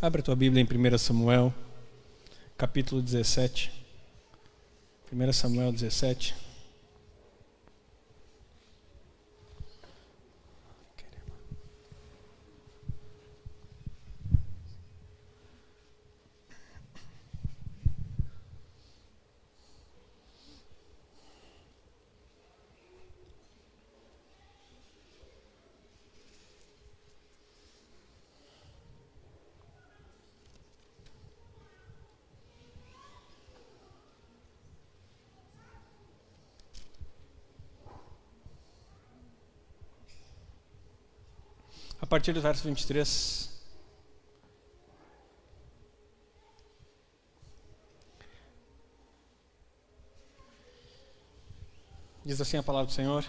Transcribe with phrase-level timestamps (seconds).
[0.00, 1.52] Abra a tua Bíblia em 1 Samuel,
[2.56, 3.72] capítulo 17.
[5.12, 6.36] 1 Samuel 17.
[42.08, 43.50] Partir do verso 23.
[52.24, 53.24] Diz assim a palavra do Senhor.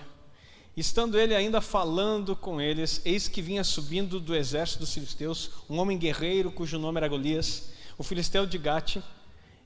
[0.78, 5.78] Estando ele ainda falando com eles, eis que vinha subindo do exército dos filisteus um
[5.78, 8.98] homem guerreiro cujo nome era Golias, o filisteu de Gate,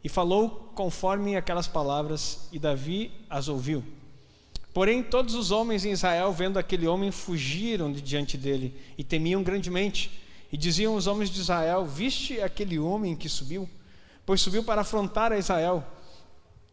[0.03, 3.83] e falou conforme aquelas palavras, e Davi as ouviu.
[4.73, 9.43] Porém, todos os homens em Israel, vendo aquele homem, fugiram de diante dele e temiam
[9.43, 10.19] grandemente.
[10.51, 13.69] E diziam os homens de Israel: Viste aquele homem que subiu?
[14.25, 15.85] Pois subiu para afrontar a Israel.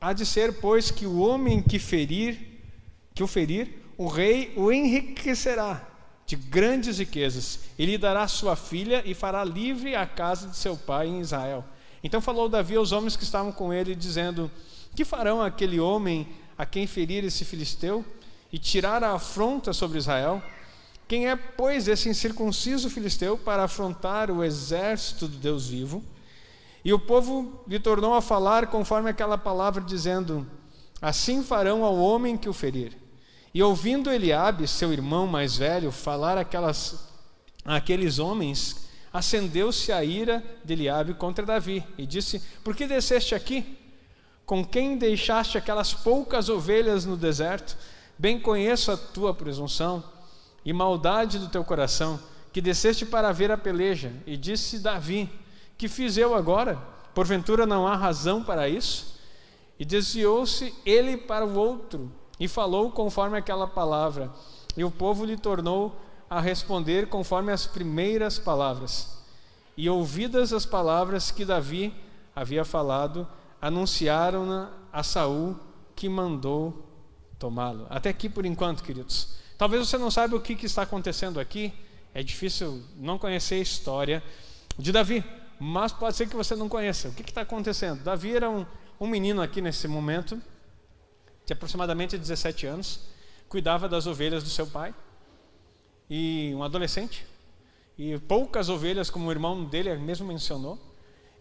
[0.00, 2.38] Há de ser, pois, que o homem que ferir,
[3.14, 5.86] que o ferir, o rei o enriquecerá
[6.24, 7.60] de grandes riquezas.
[7.78, 11.64] E lhe dará sua filha e fará livre a casa de seu pai em Israel.
[12.02, 14.50] Então falou Davi aos homens que estavam com ele, dizendo:
[14.94, 16.26] Que farão aquele homem
[16.60, 18.04] a quem ferir esse filisteu
[18.52, 20.42] e tirar a afronta sobre Israel?
[21.08, 26.04] Quem é, pois, esse incircunciso filisteu para afrontar o exército do Deus vivo?
[26.84, 30.46] E o povo lhe tornou a falar conforme aquela palavra, dizendo:
[31.00, 32.94] Assim farão ao homem que o ferir.
[33.54, 37.08] E ouvindo Eliabe, seu irmão mais velho, falar aquelas,
[37.64, 43.79] aqueles homens, acendeu-se a ira de Eliabe contra Davi e disse: Por que desceste aqui?
[44.50, 47.76] Com quem deixaste aquelas poucas ovelhas no deserto,
[48.18, 50.02] bem conheço a tua presunção
[50.64, 52.18] e maldade do teu coração,
[52.52, 54.12] que desceste para ver a peleja.
[54.26, 55.30] E disse Davi:
[55.78, 56.76] Que fiz eu agora?
[57.14, 59.20] Porventura não há razão para isso?
[59.78, 62.10] E desviou-se ele para o outro
[62.40, 64.32] e falou conforme aquela palavra.
[64.76, 65.94] E o povo lhe tornou
[66.28, 69.16] a responder conforme as primeiras palavras.
[69.76, 71.94] E ouvidas as palavras que Davi
[72.34, 73.28] havia falado,
[73.60, 75.56] anunciaram a Saul
[75.94, 76.86] que mandou
[77.38, 77.86] tomá-lo.
[77.90, 79.36] Até aqui por enquanto, queridos.
[79.58, 81.72] Talvez você não saiba o que, está acontecendo aqui.
[82.14, 84.22] É difícil não conhecer a história
[84.78, 85.24] de Davi,
[85.58, 87.08] mas pode ser que você não conheça.
[87.08, 88.02] O que está acontecendo?
[88.02, 88.64] Davi era um,
[88.98, 90.40] um menino aqui nesse momento,
[91.44, 93.00] de aproximadamente 17 anos,
[93.48, 94.94] cuidava das ovelhas do seu pai,
[96.08, 97.26] e um adolescente,
[97.98, 100.78] e poucas ovelhas, como o irmão dele mesmo mencionou.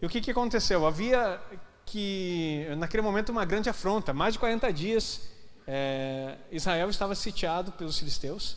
[0.00, 0.86] E o que, que aconteceu?
[0.86, 1.40] Havia
[1.90, 4.14] que naquele momento uma grande afronta.
[4.14, 5.22] Mais de 40 dias
[5.66, 8.56] é, Israel estava sitiado pelos filisteus.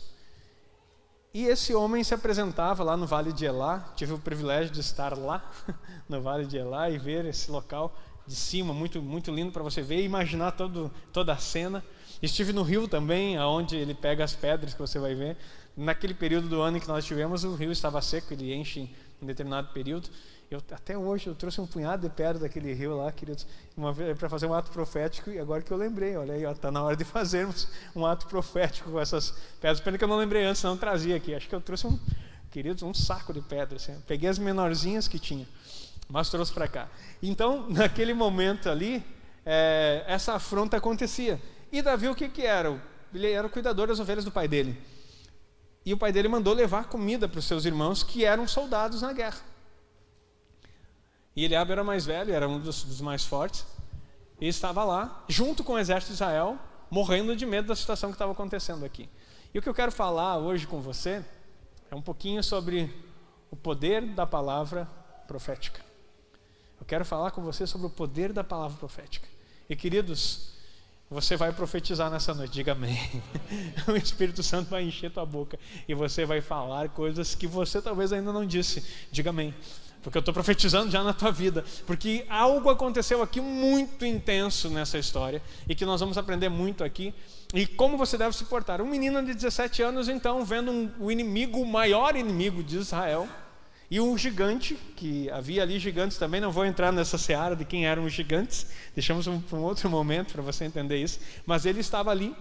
[1.32, 3.92] E esse homem se apresentava lá no Vale de Elá.
[3.96, 5.50] Tive o privilégio de estar lá
[6.08, 7.92] no Vale de Elá e ver esse local
[8.24, 11.84] de cima, muito muito lindo para você ver e imaginar todo, toda a cena.
[12.22, 15.36] Estive no rio também, aonde ele pega as pedras que você vai ver.
[15.76, 18.88] Naquele período do ano em que nós tivemos, o rio estava seco, ele enche
[19.20, 20.08] em determinado período.
[20.50, 23.46] Eu, até hoje eu trouxe um punhado de pedras daquele rio lá, queridos,
[24.18, 26.96] para fazer um ato profético, e agora que eu lembrei, olha aí, está na hora
[26.96, 29.80] de fazermos um ato profético com essas pedras.
[29.80, 31.34] Pena que eu não lembrei antes, não trazia aqui.
[31.34, 31.98] Acho que eu trouxe um,
[32.50, 33.82] queridos, um saco de pedras.
[33.82, 34.00] Assim.
[34.06, 35.46] Peguei as menorzinhas que tinha,
[36.08, 36.88] mas trouxe para cá.
[37.22, 39.04] Então, naquele momento ali,
[39.44, 41.40] é, essa afronta acontecia.
[41.72, 42.80] E Davi, o que, que era?
[43.12, 44.80] Ele era o cuidador das ovelhas do pai dele.
[45.86, 49.12] E o pai dele mandou levar comida para os seus irmãos que eram soldados na
[49.12, 49.53] guerra.
[51.36, 53.66] E Eliabe era mais velho, era um dos, dos mais fortes,
[54.40, 56.58] e estava lá, junto com o exército de Israel,
[56.90, 59.08] morrendo de medo da situação que estava acontecendo aqui.
[59.52, 61.24] E o que eu quero falar hoje com você
[61.90, 62.92] é um pouquinho sobre
[63.50, 64.88] o poder da palavra
[65.26, 65.80] profética.
[66.78, 69.26] Eu quero falar com você sobre o poder da palavra profética.
[69.68, 70.54] E queridos,
[71.08, 72.98] você vai profetizar nessa noite, diga amém.
[73.88, 78.12] o Espírito Santo vai encher tua boca e você vai falar coisas que você talvez
[78.12, 79.54] ainda não disse, diga amém
[80.04, 84.98] porque eu estou profetizando já na tua vida, porque algo aconteceu aqui muito intenso nessa
[84.98, 87.14] história e que nós vamos aprender muito aqui.
[87.54, 88.82] E como você deve se portar?
[88.82, 93.26] Um menino de 17 anos, então, vendo um, o inimigo, o maior inimigo de Israel,
[93.90, 97.86] e um gigante, que havia ali gigantes também, não vou entrar nessa seara de quem
[97.86, 102.10] eram os gigantes, deixamos para um outro momento para você entender isso, mas ele estava
[102.10, 102.34] ali.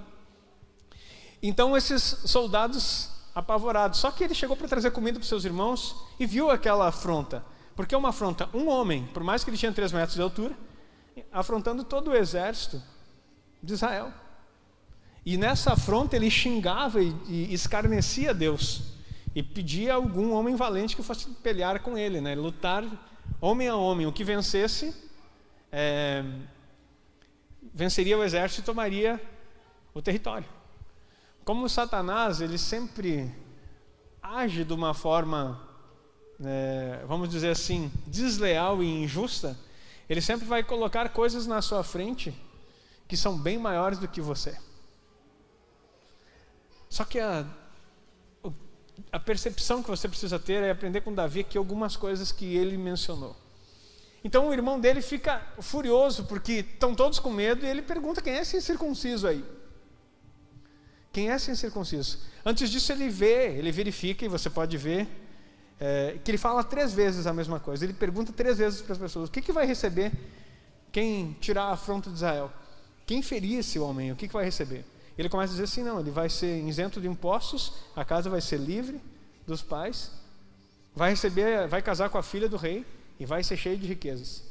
[1.41, 5.95] Então, esses soldados apavorados, só que ele chegou para trazer comida para os seus irmãos
[6.19, 7.52] e viu aquela afronta.
[7.75, 10.55] Porque uma afronta um homem, por mais que ele tinha três metros de altura,
[11.31, 12.81] afrontando todo o exército
[13.61, 14.13] de Israel.
[15.25, 18.93] E nessa afronta ele xingava e, e escarnecia Deus.
[19.33, 22.35] E pedia a algum homem valente que fosse pelear com ele, né?
[22.35, 22.85] lutar
[23.39, 24.05] homem a homem.
[24.05, 24.93] O que vencesse,
[25.71, 26.23] é,
[27.73, 29.19] venceria o exército e tomaria
[29.93, 30.47] o território.
[31.45, 33.33] Como Satanás, ele sempre
[34.21, 35.61] age de uma forma,
[36.43, 39.57] é, vamos dizer assim, desleal e injusta,
[40.09, 42.33] ele sempre vai colocar coisas na sua frente
[43.07, 44.57] que são bem maiores do que você.
[46.89, 47.45] Só que a,
[49.11, 52.77] a percepção que você precisa ter é aprender com Davi aqui algumas coisas que ele
[52.77, 53.35] mencionou.
[54.23, 58.33] Então o irmão dele fica furioso porque estão todos com medo e ele pergunta quem
[58.33, 59.43] é esse circunciso aí.
[61.11, 62.19] Quem é esse incircunciso?
[62.43, 65.07] Antes disso ele vê, ele verifica e você pode ver
[65.85, 67.83] é, que ele fala três vezes a mesma coisa.
[67.83, 70.13] Ele pergunta três vezes para as pessoas: o que, que vai receber
[70.93, 72.49] quem tirar a afronta de Israel?
[73.05, 74.09] Quem ferir esse homem?
[74.09, 74.85] O que, que vai receber?
[75.17, 78.39] Ele começa a dizer assim: não, ele vai ser isento de impostos, a casa vai
[78.39, 79.01] ser livre
[79.45, 80.09] dos pais,
[80.95, 82.85] vai receber, vai casar com a filha do rei
[83.19, 84.41] e vai ser cheio de riquezas.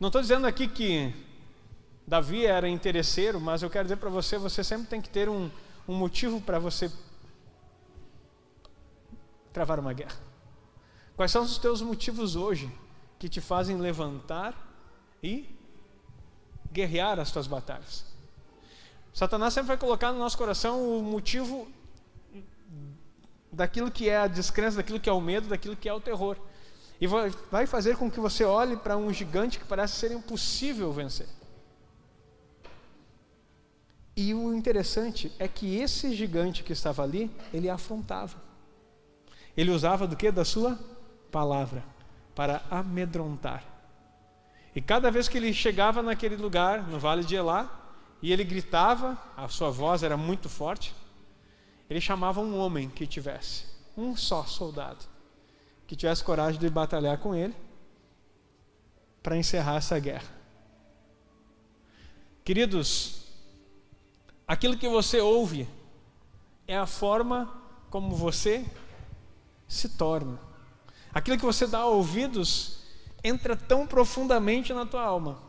[0.00, 1.14] Não estou dizendo aqui que
[2.06, 5.50] Davi era interesseiro, mas eu quero dizer para você: você sempre tem que ter um,
[5.86, 6.90] um motivo para você
[9.56, 10.18] travar uma guerra.
[11.16, 12.70] Quais são os teus motivos hoje
[13.18, 14.54] que te fazem levantar
[15.22, 15.48] e
[16.70, 18.04] guerrear as tuas batalhas?
[19.14, 21.66] Satanás sempre vai colocar no nosso coração o motivo
[23.50, 26.36] daquilo que é a descrença, daquilo que é o medo, daquilo que é o terror.
[27.00, 31.28] E vai fazer com que você olhe para um gigante que parece ser impossível vencer.
[34.14, 38.45] E o interessante é que esse gigante que estava ali, ele afrontava.
[39.56, 40.30] Ele usava do que?
[40.30, 40.78] Da sua
[41.30, 41.82] palavra
[42.34, 43.64] para amedrontar.
[44.74, 47.68] E cada vez que ele chegava naquele lugar, no vale de Elá,
[48.20, 50.94] e ele gritava, a sua voz era muito forte.
[51.88, 53.64] Ele chamava um homem que tivesse,
[53.96, 55.04] um só soldado,
[55.86, 57.54] que tivesse coragem de batalhar com ele
[59.22, 60.28] para encerrar essa guerra.
[62.44, 63.22] Queridos,
[64.46, 65.66] aquilo que você ouve
[66.68, 67.52] é a forma
[67.90, 68.64] como você
[69.68, 70.38] se torna.
[71.12, 72.78] Aquilo que você dá ouvidos
[73.22, 75.46] entra tão profundamente na tua alma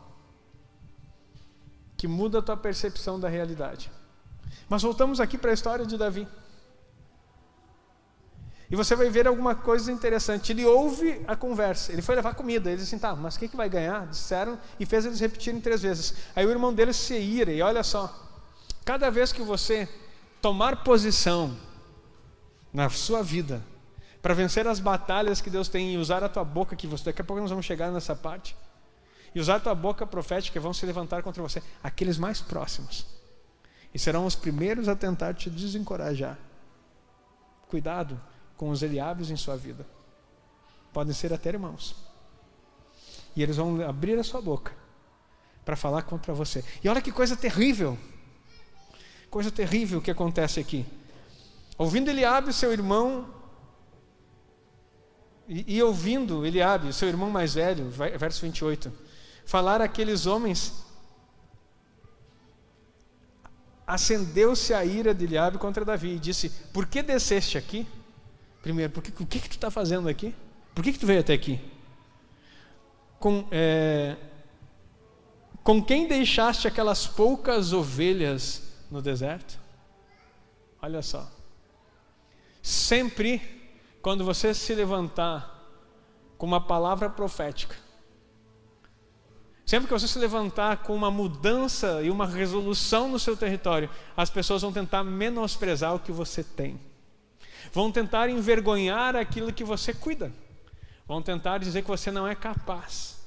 [1.96, 3.90] que muda a tua percepção da realidade.
[4.68, 6.26] Mas voltamos aqui para a história de Davi.
[8.70, 10.52] E você vai ver alguma coisa interessante.
[10.52, 12.70] Ele ouve a conversa, ele foi levar comida.
[12.70, 14.06] Ele disse assim: tá, mas quem que vai ganhar?
[14.06, 16.14] Disseram e fez eles repetirem três vezes.
[16.36, 18.14] Aí o irmão dele se ira, e olha só:
[18.84, 19.88] cada vez que você
[20.40, 21.56] tomar posição
[22.72, 23.62] na sua vida
[24.20, 27.22] para vencer as batalhas que Deus tem e usar a tua boca, que você, daqui
[27.22, 28.56] a pouco nós vamos chegar nessa parte
[29.34, 33.06] e usar tua boca profética vão se levantar contra você, aqueles mais próximos.
[33.92, 36.38] E serão os primeiros a tentar te desencorajar.
[37.68, 38.20] Cuidado
[38.56, 39.86] com os Eliabes em sua vida.
[40.92, 41.94] Podem ser até irmãos.
[43.36, 44.72] E eles vão abrir a sua boca
[45.64, 46.64] para falar contra você.
[46.82, 47.98] E olha que coisa terrível.
[49.30, 50.86] Coisa terrível que acontece aqui.
[51.76, 53.32] Ouvindo Eliabe, seu irmão,
[55.48, 58.92] e, e ouvindo Eliabe, seu irmão mais velho, verso 28,
[59.46, 60.84] falar aqueles homens,
[63.86, 67.86] acendeu-se a ira de Eliabe contra Davi e disse: Por que desceste aqui?
[68.60, 70.34] Primeiro, porque, o que, que tu está fazendo aqui?
[70.74, 71.58] Por que, que tu veio até aqui?
[73.18, 74.16] Com, é,
[75.64, 79.58] com quem deixaste aquelas poucas ovelhas no deserto?
[80.82, 81.28] Olha só.
[82.62, 83.57] Sempre
[84.00, 85.56] quando você se levantar
[86.36, 87.76] com uma palavra profética,
[89.68, 94.30] Sempre que você se levantar com uma mudança e uma resolução no seu território, as
[94.30, 96.80] pessoas vão tentar menosprezar o que você tem.
[97.70, 100.32] Vão tentar envergonhar aquilo que você cuida.
[101.06, 103.18] Vão tentar dizer que você não é capaz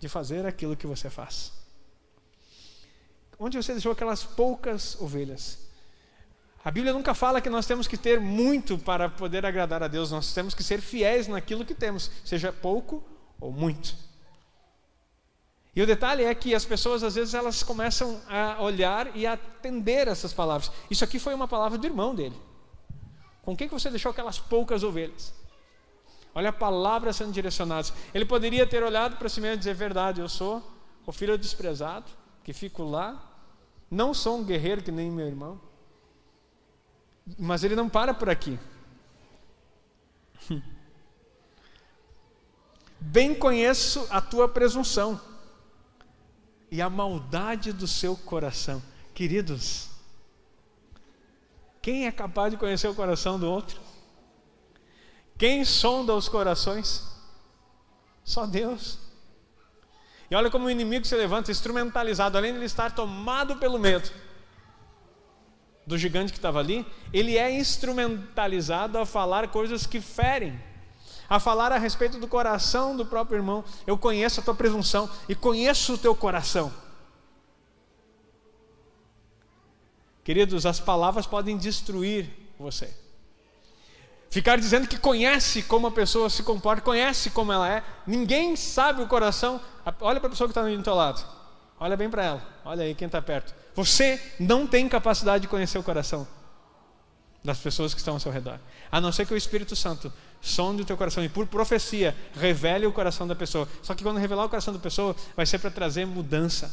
[0.00, 1.52] de fazer aquilo que você faz.
[3.38, 5.60] Onde você deixou aquelas poucas ovelhas?
[6.64, 10.12] A Bíblia nunca fala que nós temos que ter muito para poder agradar a Deus,
[10.12, 13.02] nós temos que ser fiéis naquilo que temos, seja pouco
[13.40, 13.96] ou muito.
[15.74, 19.32] E o detalhe é que as pessoas às vezes elas começam a olhar e a
[19.32, 20.70] atender essas palavras.
[20.90, 22.36] Isso aqui foi uma palavra do irmão dele.
[23.42, 25.32] Com quem que você deixou aquelas poucas ovelhas?
[26.34, 27.88] Olha a palavra sendo direcionada.
[28.14, 30.62] Ele poderia ter olhado para si mesmo e dizer: verdade, eu sou
[31.06, 32.06] o filho desprezado,
[32.44, 33.20] que fico lá,
[33.90, 35.71] não sou um guerreiro que nem meu irmão.
[37.38, 38.58] Mas ele não para por aqui.
[43.00, 45.20] Bem conheço a tua presunção
[46.70, 48.82] e a maldade do seu coração.
[49.14, 49.88] Queridos,
[51.80, 53.80] quem é capaz de conhecer o coração do outro?
[55.36, 57.04] Quem sonda os corações?
[58.24, 58.98] Só Deus.
[60.30, 64.10] E olha como o inimigo se levanta instrumentalizado, além de ele estar tomado pelo medo
[65.86, 70.58] do gigante que estava ali, ele é instrumentalizado a falar coisas que ferem,
[71.28, 73.64] a falar a respeito do coração do próprio irmão.
[73.86, 76.72] Eu conheço a tua presunção e conheço o teu coração.
[80.24, 82.94] Queridos, as palavras podem destruir você.
[84.30, 89.02] Ficar dizendo que conhece como a pessoa se comporta, conhece como ela é, ninguém sabe
[89.02, 89.60] o coração.
[90.00, 91.22] Olha para a pessoa que está do teu lado,
[91.82, 93.52] olha bem para ela, olha aí quem está perto.
[93.74, 96.26] Você não tem capacidade de conhecer o coração
[97.42, 98.60] das pessoas que estão ao seu redor,
[98.90, 102.86] a não ser que o Espírito Santo sonde o teu coração e por profecia revele
[102.86, 103.68] o coração da pessoa.
[103.82, 106.72] Só que quando revelar o coração da pessoa, vai ser para trazer mudança,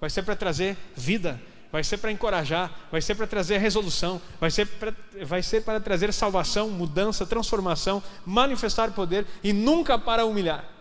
[0.00, 1.38] vai ser para trazer vida,
[1.70, 4.66] vai ser para encorajar, vai ser para trazer resolução, vai ser,
[5.26, 10.71] vai ser para trazer salvação, mudança, transformação, manifestar poder e nunca para humilhar.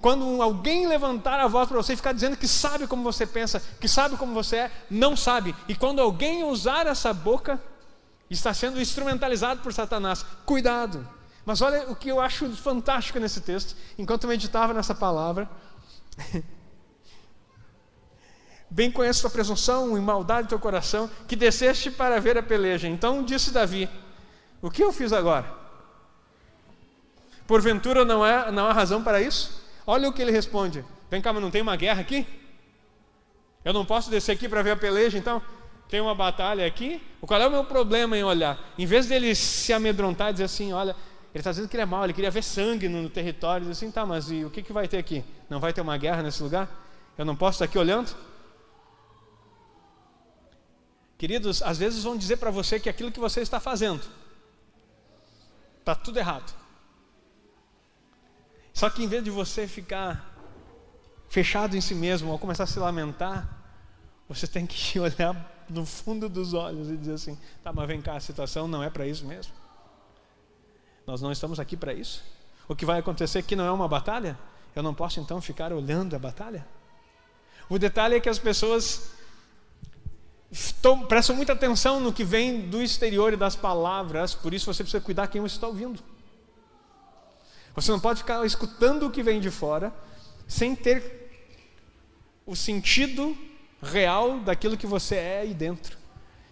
[0.00, 3.60] Quando alguém levantar a voz para você e ficar dizendo que sabe como você pensa,
[3.80, 5.54] que sabe como você é, não sabe.
[5.66, 7.60] E quando alguém usar essa boca,
[8.30, 10.24] está sendo instrumentalizado por Satanás.
[10.46, 11.06] Cuidado.
[11.44, 15.48] Mas olha o que eu acho fantástico nesse texto, enquanto eu meditava nessa palavra.
[18.70, 22.86] Bem conheço tua presunção e maldade do teu coração, que desceste para ver a peleja.
[22.86, 23.88] Então disse Davi:
[24.60, 25.50] O que eu fiz agora?
[27.46, 29.67] Porventura não há, não há razão para isso?
[29.90, 32.26] Olha o que ele responde: Vem cá, mas não tem uma guerra aqui?
[33.64, 35.40] Eu não posso descer aqui para ver a peleja, então?
[35.88, 37.02] Tem uma batalha aqui?
[37.22, 38.62] Qual é o meu problema em olhar?
[38.76, 40.94] Em vez dele se amedrontar e dizer assim: Olha,
[41.34, 43.66] ele está dizendo que ele é mau, ele queria ver sangue no território.
[43.66, 45.24] Diz assim: Tá, mas e o que, que vai ter aqui?
[45.48, 46.68] Não vai ter uma guerra nesse lugar?
[47.16, 48.14] Eu não posso estar aqui olhando?
[51.16, 54.02] Queridos, às vezes vão dizer para você que aquilo que você está fazendo
[55.80, 56.57] está tudo errado.
[58.78, 60.32] Só que em vez de você ficar
[61.28, 63.44] fechado em si mesmo ou começar a se lamentar,
[64.28, 68.14] você tem que olhar no fundo dos olhos e dizer assim: tá, mas vem cá,
[68.14, 69.52] a situação não é para isso mesmo.
[71.04, 72.22] Nós não estamos aqui para isso.
[72.68, 74.38] O que vai acontecer aqui não é uma batalha?
[74.76, 76.64] Eu não posso então ficar olhando a batalha?
[77.68, 79.10] O detalhe é que as pessoas
[81.08, 85.02] prestam muita atenção no que vem do exterior e das palavras, por isso você precisa
[85.02, 86.00] cuidar quem você está ouvindo.
[87.80, 89.94] Você não pode ficar escutando o que vem de fora
[90.48, 91.30] sem ter
[92.44, 93.38] o sentido
[93.80, 95.96] real daquilo que você é aí dentro.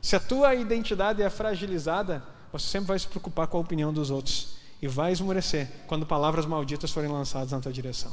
[0.00, 4.08] Se a tua identidade é fragilizada, você sempre vai se preocupar com a opinião dos
[4.08, 8.12] outros e vai esmorecer quando palavras malditas forem lançadas na tua direção.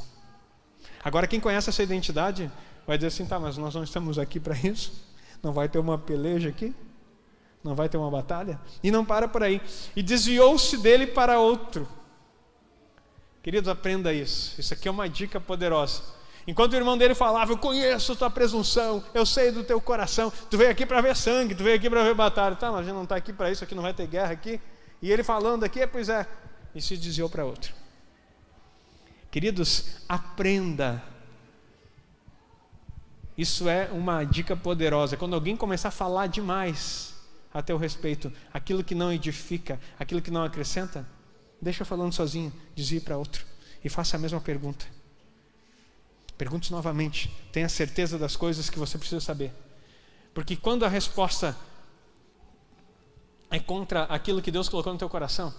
[1.04, 2.50] Agora, quem conhece essa identidade
[2.84, 4.92] vai dizer assim: tá, mas nós não estamos aqui para isso.
[5.40, 6.74] Não vai ter uma peleja aqui?
[7.62, 8.58] Não vai ter uma batalha?
[8.82, 9.62] E não para por aí.
[9.94, 11.86] E desviou-se dele para outro.
[13.44, 14.58] Queridos, aprenda isso.
[14.58, 16.02] Isso aqui é uma dica poderosa.
[16.46, 20.56] Enquanto o irmão dele falava, eu conheço tua presunção, eu sei do teu coração, tu
[20.56, 22.56] veio aqui para ver sangue, tu veio aqui para ver batalha.
[22.56, 24.58] Tá, mas a gente não está aqui para isso, aqui não vai ter guerra aqui.
[25.02, 26.26] E ele falando aqui, pois é,
[26.74, 27.74] e se desviou para outro.
[29.30, 31.02] Queridos, aprenda
[33.36, 35.18] isso é uma dica poderosa.
[35.18, 37.14] Quando alguém começar a falar demais
[37.52, 41.06] a teu respeito, aquilo que não edifica, aquilo que não acrescenta,
[41.64, 43.44] deixa falando sozinho, desvie para outro
[43.82, 44.86] e faça a mesma pergunta.
[46.36, 49.52] Pergunte novamente, tenha certeza das coisas que você precisa saber.
[50.34, 51.56] Porque quando a resposta
[53.50, 55.54] é contra aquilo que Deus colocou no teu coração,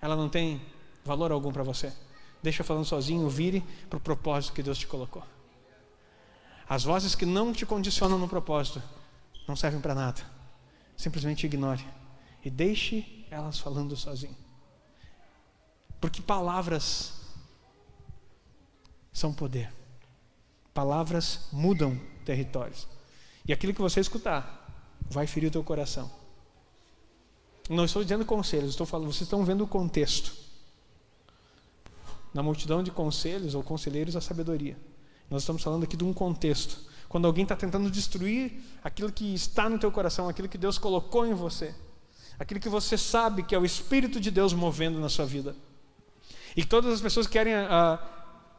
[0.00, 0.60] ela não tem
[1.04, 1.92] valor algum para você.
[2.42, 5.22] Deixa falando sozinho, vire para o propósito que Deus te colocou.
[6.68, 8.82] As vozes que não te condicionam no propósito
[9.46, 10.20] não servem para nada.
[10.96, 11.84] Simplesmente ignore
[12.44, 14.47] e deixe elas falando sozinho.
[16.00, 17.12] Porque palavras
[19.12, 19.72] são poder.
[20.72, 22.86] Palavras mudam territórios.
[23.46, 26.10] E aquilo que você escutar vai ferir o teu coração.
[27.68, 30.32] Não estou dizendo conselhos, estou falando, vocês estão vendo o contexto.
[32.32, 34.76] Na multidão de conselhos ou conselheiros, a sabedoria.
[35.28, 36.78] Nós estamos falando aqui de um contexto.
[37.08, 41.26] Quando alguém está tentando destruir aquilo que está no teu coração, aquilo que Deus colocou
[41.26, 41.74] em você,
[42.38, 45.56] aquilo que você sabe que é o Espírito de Deus movendo na sua vida.
[46.58, 47.98] E todas as pessoas querem a, ah,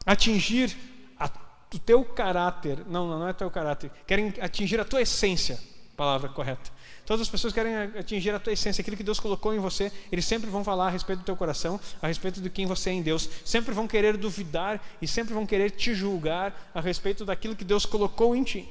[0.06, 0.74] atingir
[1.20, 5.60] a, o teu caráter, não, não é teu caráter, querem atingir a tua essência.
[5.98, 6.72] palavra correta.
[7.06, 10.24] Todas as pessoas querem atingir a tua essência, aquilo que Deus colocou em você, eles
[10.24, 13.02] sempre vão falar a respeito do teu coração, a respeito de quem você é em
[13.02, 17.66] Deus, sempre vão querer duvidar e sempre vão querer te julgar a respeito daquilo que
[17.66, 18.70] Deus colocou em ti.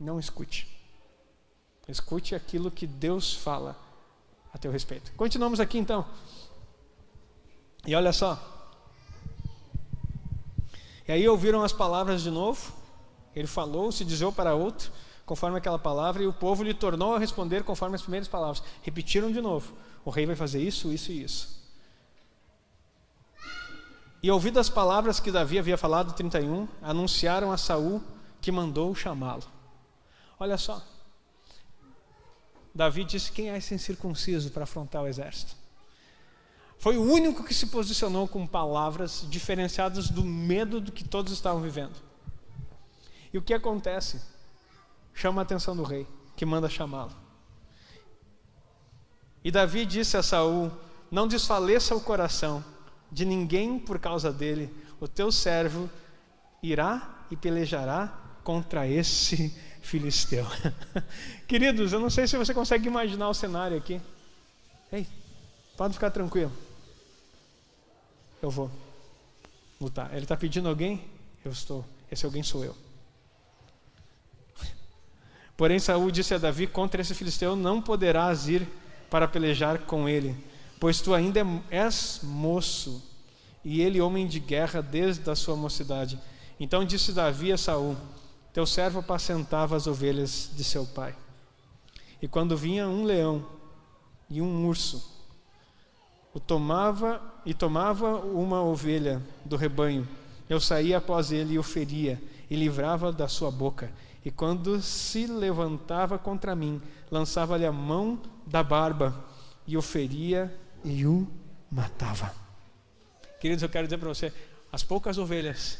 [0.00, 0.66] Não escute.
[1.86, 3.78] Escute aquilo que Deus fala
[4.52, 5.12] a teu respeito.
[5.12, 6.04] Continuamos aqui então.
[7.86, 8.38] E olha só.
[11.06, 12.72] E aí ouviram as palavras de novo.
[13.34, 14.90] Ele falou, se dizou para outro,
[15.24, 18.62] conforme aquela palavra, e o povo lhe tornou a responder conforme as primeiras palavras.
[18.82, 19.72] Repetiram de novo:
[20.04, 21.60] o rei vai fazer isso, isso e isso.
[24.22, 28.02] E ouvidas as palavras que Davi havia falado, 31, anunciaram a Saul
[28.40, 29.44] que mandou chamá-lo.
[30.38, 30.82] Olha só.
[32.74, 35.59] Davi disse: Quem é esse incircunciso para afrontar o exército?
[36.80, 41.60] Foi o único que se posicionou com palavras diferenciadas do medo do que todos estavam
[41.60, 41.94] vivendo.
[43.30, 44.18] E o que acontece?
[45.12, 47.12] Chama a atenção do rei, que manda chamá-lo.
[49.44, 50.72] E Davi disse a Saul:
[51.10, 52.64] Não desfaleça o coração
[53.12, 54.74] de ninguém por causa dele.
[54.98, 55.88] O teu servo
[56.62, 58.08] irá e pelejará
[58.42, 60.46] contra esse filisteu.
[61.46, 64.00] Queridos, eu não sei se você consegue imaginar o cenário aqui.
[64.90, 65.06] Ei,
[65.76, 66.69] pode ficar tranquilo
[68.42, 68.70] eu vou
[69.80, 70.10] lutar.
[70.12, 71.04] Ele está pedindo alguém?
[71.44, 71.84] Eu estou.
[72.10, 72.76] Esse alguém sou eu.
[75.56, 78.66] Porém, Saul disse a Davi: Contra esse filisteu não poderás ir
[79.10, 80.36] para pelejar com ele,
[80.78, 83.02] pois tu ainda és moço,
[83.64, 86.18] e ele homem de guerra desde a sua mocidade.
[86.58, 87.96] Então disse Davi a Saul:
[88.52, 91.14] Teu servo apacentava as ovelhas de seu pai.
[92.22, 93.46] E quando vinha um leão
[94.28, 95.19] e um urso,
[96.32, 100.06] o tomava e tomava uma ovelha do rebanho.
[100.48, 103.92] Eu saía após ele e o feria e livrava da sua boca.
[104.24, 109.24] E quando se levantava contra mim, lançava-lhe a mão da barba
[109.66, 111.26] e o feria e o
[111.70, 112.34] matava.
[113.40, 114.32] Queridos, eu quero dizer para você,
[114.72, 115.78] as poucas ovelhas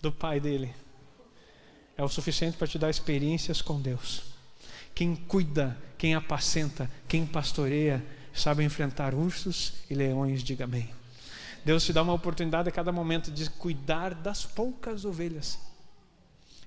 [0.00, 0.72] do pai dele
[1.96, 4.22] é o suficiente para te dar experiências com Deus.
[4.94, 8.04] Quem cuida, quem apacenta, quem pastoreia,
[8.36, 10.94] sabe enfrentar ursos e leões, diga amém.
[11.64, 15.58] Deus te dá uma oportunidade a cada momento de cuidar das poucas ovelhas,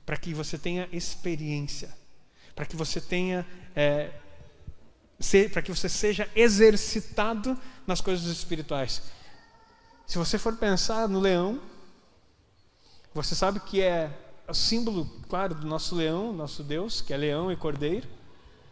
[0.06, 1.96] para que você tenha experiência,
[2.56, 4.12] para que você tenha, é,
[5.54, 9.04] para que você seja exercitado nas coisas espirituais.
[10.06, 11.62] Se você for pensar no leão,
[13.14, 14.12] você sabe que é
[14.48, 18.08] o símbolo, claro, do nosso leão, nosso Deus, que é leão e cordeiro,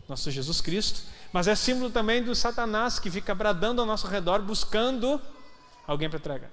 [0.10, 4.42] nosso Jesus Cristo mas é símbolo também do Satanás que fica bradando ao nosso redor
[4.42, 5.22] buscando
[5.86, 6.52] alguém para tragar.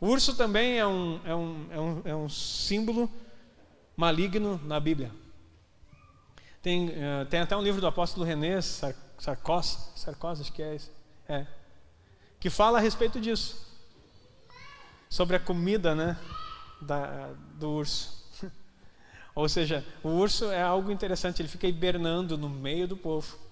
[0.00, 3.10] O urso também é um, é um, é um, é um símbolo
[3.96, 5.10] maligno na Bíblia.
[6.60, 10.90] Tem, uh, tem até um livro do apóstolo René Sarkozy, Sarkozy acho que é esse,
[11.28, 11.46] é,
[12.40, 13.66] que fala a respeito disso,
[15.08, 16.18] sobre a comida né,
[16.80, 18.24] da, do urso.
[19.34, 23.43] Ou seja, o urso é algo interessante, ele fica hibernando no meio do povo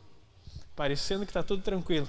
[0.75, 2.09] parecendo que está tudo tranquilo,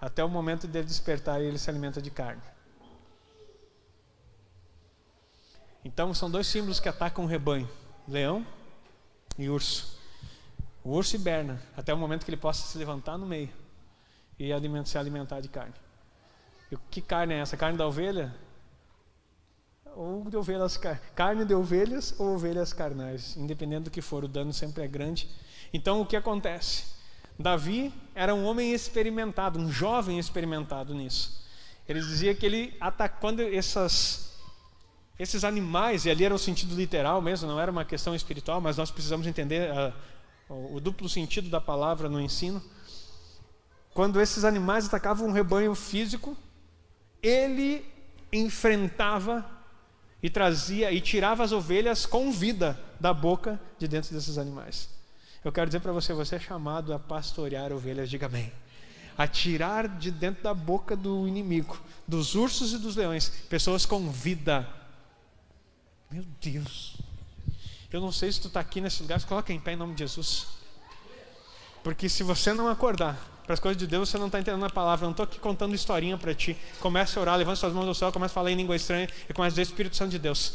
[0.00, 2.42] até o momento dele despertar e ele se alimenta de carne.
[5.84, 7.68] Então são dois símbolos que atacam o rebanho:
[8.06, 8.46] leão
[9.38, 10.00] e urso.
[10.84, 13.50] O urso hiberna até o momento que ele possa se levantar no meio
[14.38, 14.50] e
[14.84, 15.74] se alimentar de carne.
[16.70, 17.56] E que carne é essa?
[17.56, 18.34] Carne da ovelha?
[19.94, 20.78] Ou de ovelhas,
[21.14, 25.28] carne de ovelhas ou ovelhas carnais, independente do que for, o dano sempre é grande.
[25.72, 27.01] Então o que acontece?
[27.42, 31.42] Davi era um homem experimentado, um jovem experimentado nisso.
[31.88, 34.38] Ele dizia que ele atacando essas,
[35.18, 38.76] esses animais, e ali era o sentido literal mesmo, não era uma questão espiritual, mas
[38.76, 39.92] nós precisamos entender a,
[40.48, 42.62] o, o duplo sentido da palavra no ensino.
[43.92, 46.36] Quando esses animais atacavam um rebanho físico,
[47.22, 47.84] ele
[48.32, 49.44] enfrentava
[50.22, 54.88] e trazia e tirava as ovelhas com vida da boca de dentro desses animais.
[55.44, 58.52] Eu quero dizer para você, você é chamado a pastorear ovelhas, diga amém.
[59.18, 64.10] A tirar de dentro da boca do inimigo, dos ursos e dos leões, pessoas com
[64.10, 64.68] vida.
[66.10, 66.96] Meu Deus.
[67.92, 70.00] Eu não sei se tu está aqui nesse lugar, coloca em pé em nome de
[70.00, 70.46] Jesus.
[71.82, 74.70] Porque se você não acordar para as coisas de Deus, você não está entendendo a
[74.70, 75.04] palavra.
[75.04, 76.56] Eu não estou aqui contando historinha para ti.
[76.80, 79.32] Comece a orar, levanta suas mãos ao céu, comece a falar em língua estranha e
[79.32, 80.54] comece a dizer Espírito Santo de Deus.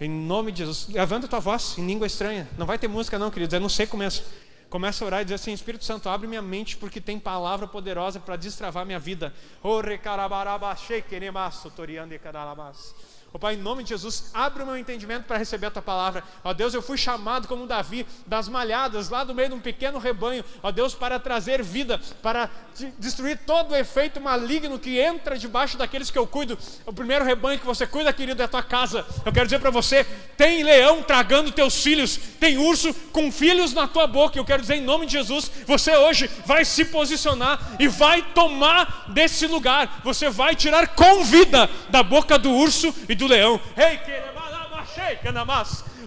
[0.00, 0.88] Em nome de Jesus.
[0.88, 2.48] Levanta tua voz em língua estranha.
[2.56, 3.52] Não vai ter música, não, queridos.
[3.52, 4.24] Eu não sei começa.
[4.70, 8.18] Começa a orar e dizer assim: Espírito Santo, abre minha mente, porque tem palavra poderosa
[8.18, 9.34] para destravar minha vida.
[13.32, 16.24] Ó Pai, em nome de Jesus, abre o meu entendimento para receber a tua palavra.
[16.42, 19.98] Ó Deus, eu fui chamado como Davi das malhadas, lá do meio de um pequeno
[20.00, 20.44] rebanho.
[20.62, 22.50] Ó Deus, para trazer vida, para
[22.98, 26.58] destruir todo o efeito maligno que entra debaixo daqueles que eu cuido.
[26.84, 29.06] O primeiro rebanho que você cuida, querido, é a tua casa.
[29.24, 30.04] Eu quero dizer para você:
[30.36, 34.38] tem leão tragando teus filhos, tem urso com filhos na tua boca.
[34.38, 39.04] Eu quero dizer em nome de Jesus, você hoje vai se posicionar e vai tomar
[39.10, 40.00] desse lugar.
[40.02, 43.60] Você vai tirar com vida da boca do urso e do leão.
[43.76, 43.98] Ei,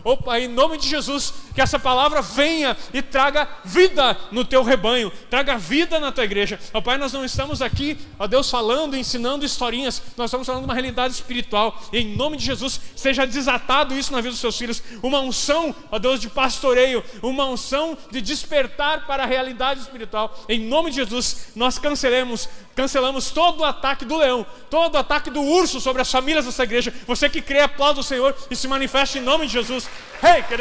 [0.04, 5.12] Opa, em nome de Jesus, que essa palavra venha e traga vida no teu rebanho,
[5.30, 6.60] traga vida na tua igreja.
[6.74, 10.68] Ó Pai, nós não estamos aqui, ó Deus, falando, ensinando historinhas, nós estamos falando de
[10.68, 11.80] uma realidade espiritual.
[11.92, 16.00] Em nome de Jesus, seja desatado isso na vida dos seus filhos, uma unção, ó
[16.00, 20.44] Deus, de pastoreio, uma unção de despertar para a realidade espiritual.
[20.50, 25.30] Em nome de Jesus, nós cancelemos, cancelamos todo o ataque do leão, todo o ataque
[25.30, 26.94] do urso sobre as famílias dessa igreja.
[27.06, 29.88] Você que crê, aplauda o Senhor e se manifeste em nome de Jesus.
[30.22, 30.54] Hey, que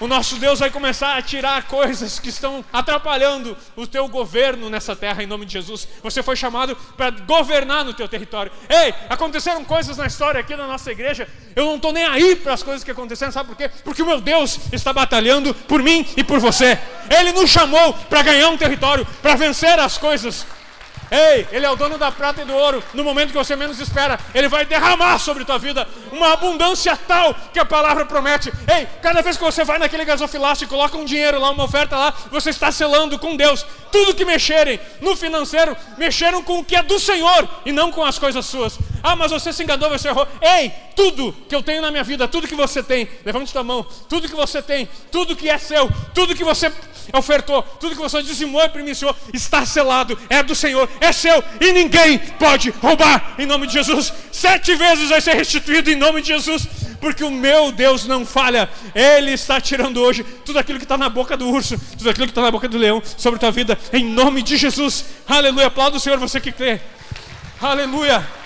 [0.00, 4.96] o nosso Deus vai começar a tirar coisas que estão atrapalhando o teu governo nessa
[4.96, 5.86] terra, em nome de Jesus.
[6.02, 8.50] Você foi chamado para governar no teu território.
[8.66, 11.28] Ei, aconteceram coisas na história aqui na nossa igreja.
[11.54, 13.70] Eu não estou nem aí para as coisas que aconteceram, sabe por quê?
[13.84, 16.78] Porque o meu Deus está batalhando por mim e por você.
[17.10, 20.46] Ele nos chamou para ganhar um território, para vencer as coisas
[21.10, 22.82] Ei, Ele é o dono da prata e do ouro.
[22.94, 27.34] No momento que você menos espera, Ele vai derramar sobre tua vida uma abundância tal
[27.52, 28.52] que a palavra promete.
[28.72, 31.96] Ei, cada vez que você vai naquele gasofilácio e coloca um dinheiro lá, uma oferta
[31.96, 33.66] lá, você está selando com Deus.
[33.90, 38.04] Tudo que mexerem no financeiro, mexeram com o que é do Senhor e não com
[38.04, 38.78] as coisas suas.
[39.02, 40.26] Ah, mas você se enganou, você errou.
[40.40, 43.86] Ei, tudo que eu tenho na minha vida, tudo que você tem, levante sua mão,
[44.08, 46.70] tudo que você tem, tudo que é seu, tudo que você
[47.12, 51.72] ofertou, tudo que você dizimou e primiciou, está selado, é do Senhor, é seu e
[51.72, 54.12] ninguém pode roubar em nome de Jesus.
[54.30, 56.66] Sete vezes vai ser restituído em nome de Jesus,
[57.00, 61.08] porque o meu Deus não falha, Ele está tirando hoje tudo aquilo que está na
[61.08, 63.78] boca do urso, tudo aquilo que está na boca do leão sobre a tua vida,
[63.92, 65.04] em nome de Jesus.
[65.26, 65.68] Aleluia.
[65.68, 66.80] Aplauda o Senhor, você que crê.
[67.60, 68.39] Aleluia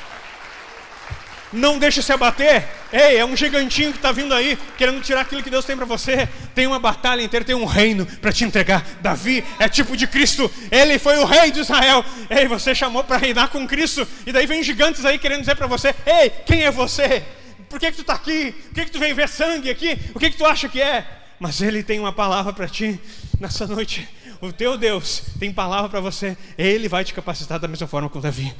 [1.54, 2.66] não deixe se abater.
[2.92, 5.86] Ei, é um gigantinho que está vindo aí, querendo tirar aquilo que Deus tem para
[5.86, 6.28] você.
[6.54, 8.84] Tem uma batalha inteira, tem um reino para te entregar.
[9.00, 12.04] Davi é tipo de Cristo, ele foi o rei de Israel.
[12.28, 15.66] Ei, você chamou para reinar com Cristo, e daí vem gigantes aí querendo dizer para
[15.66, 17.22] você: Ei, quem é você?
[17.68, 18.52] Por que, que tu está aqui?
[18.52, 19.98] Por que, que tu vem ver sangue aqui?
[20.14, 21.04] O que, que tu acha que é?
[21.40, 23.00] Mas ele tem uma palavra para ti
[23.40, 24.08] nessa noite
[24.40, 28.20] o teu Deus tem palavra para você, Ele vai te capacitar da mesma forma com
[28.20, 28.54] Davi.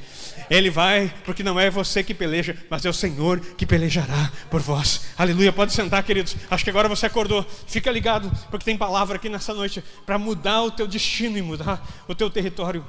[0.49, 4.61] Ele vai, porque não é você que peleja, mas é o Senhor que pelejará por
[4.61, 5.07] vós.
[5.17, 5.51] Aleluia.
[5.51, 6.35] Pode sentar, queridos.
[6.49, 7.45] Acho que agora você acordou.
[7.67, 11.85] Fica ligado, porque tem palavra aqui nessa noite para mudar o teu destino e mudar
[12.07, 12.85] o teu território.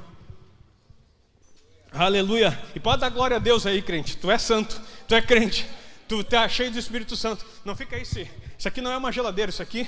[1.91, 2.57] Aleluia.
[2.75, 4.17] E pode dar glória a Deus aí, crente.
[4.17, 5.65] Tu é santo, tu é crente,
[6.07, 7.45] tu está cheio do Espírito Santo.
[7.65, 8.29] Não fica aí, se.
[8.57, 9.87] Isso aqui não é uma geladeira, isso aqui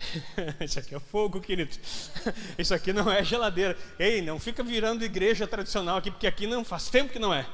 [0.60, 1.74] Isso aqui é fogo, querido.
[2.58, 3.76] Isso aqui não é geladeira.
[3.98, 7.46] Ei, não fica virando igreja tradicional aqui, porque aqui não faz tempo que não é.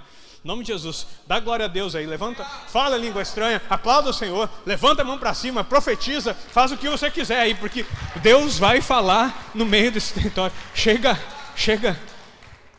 [0.45, 4.13] Em nome de Jesus, dá glória a Deus aí, levanta, fala língua estranha, aplauda o
[4.13, 7.87] Senhor, levanta a mão para cima, profetiza, faz o que você quiser aí, porque
[8.21, 10.55] Deus vai falar no meio desse território.
[10.75, 11.17] Chega,
[11.55, 11.97] chega.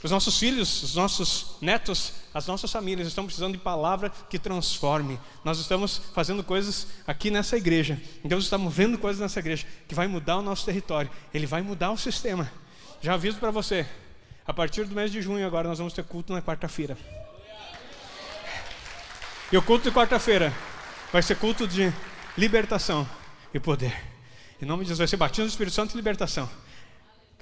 [0.04, 5.20] Os nossos filhos, os nossos netos as nossas famílias estão precisando de palavra que transforme.
[5.44, 8.02] Nós estamos fazendo coisas aqui nessa igreja.
[8.26, 11.12] Então estamos vendo coisas nessa igreja que vai mudar o nosso território.
[11.32, 12.52] Ele vai mudar o sistema.
[13.02, 13.86] Já aviso para você.
[14.48, 16.98] A partir do mês de junho agora nós vamos ter culto na quarta-feira.
[19.52, 20.52] E o culto de quarta-feira
[21.12, 21.94] vai ser culto de
[22.36, 23.08] libertação
[23.54, 23.96] e poder.
[24.60, 26.50] Em nome de Jesus vai ser batismo do Espírito Santo e libertação.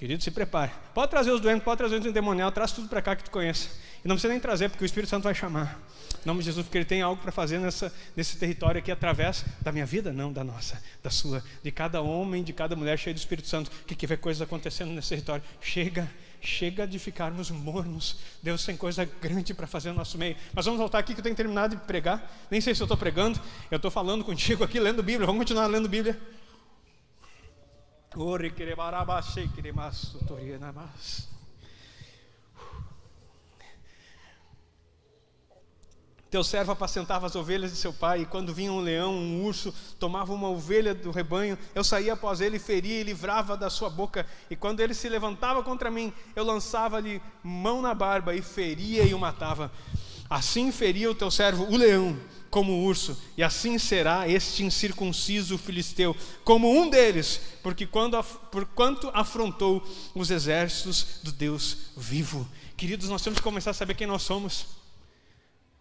[0.02, 0.72] Querido, se prepare.
[0.96, 3.70] Pode trazer os doentes, pode trazer os endemoniados, traz tudo para cá que tu conheça.
[4.04, 5.80] E não precisa nem trazer, porque o Espírito Santo vai chamar.
[6.24, 9.46] Em nome de Jesus, porque Ele tem algo para fazer nessa, nesse território aqui através
[9.62, 13.14] da minha vida, não da nossa, da sua, de cada homem, de cada mulher cheia
[13.14, 15.44] do Espírito Santo, que, que vê coisas acontecendo nesse território.
[15.62, 16.12] Chega,
[16.42, 18.18] chega de ficarmos mornos.
[18.42, 20.36] Deus tem coisa grande para fazer no nosso meio.
[20.52, 22.48] Mas vamos voltar aqui que eu tenho terminado de pregar.
[22.50, 25.28] Nem sei se eu estou pregando, eu estou falando contigo aqui, lendo Bíblia.
[25.28, 26.20] Vamos continuar lendo Bíblia.
[36.18, 39.46] Que Teu servo apacentava as ovelhas de seu pai, e quando vinha um leão, um
[39.46, 43.90] urso, tomava uma ovelha do rebanho, eu saía após ele, feria e livrava da sua
[43.90, 44.26] boca.
[44.50, 49.14] E quando ele se levantava contra mim, eu lançava-lhe mão na barba e feria e
[49.14, 49.72] o matava.
[50.30, 52.18] Assim feria o teu servo o leão
[52.52, 59.10] como urso, e assim será este incircunciso filisteu, como um deles, porque quando, por quanto
[59.14, 59.82] afrontou
[60.14, 62.48] os exércitos do Deus vivo.
[62.76, 64.68] Queridos, nós temos que começar a saber quem nós somos.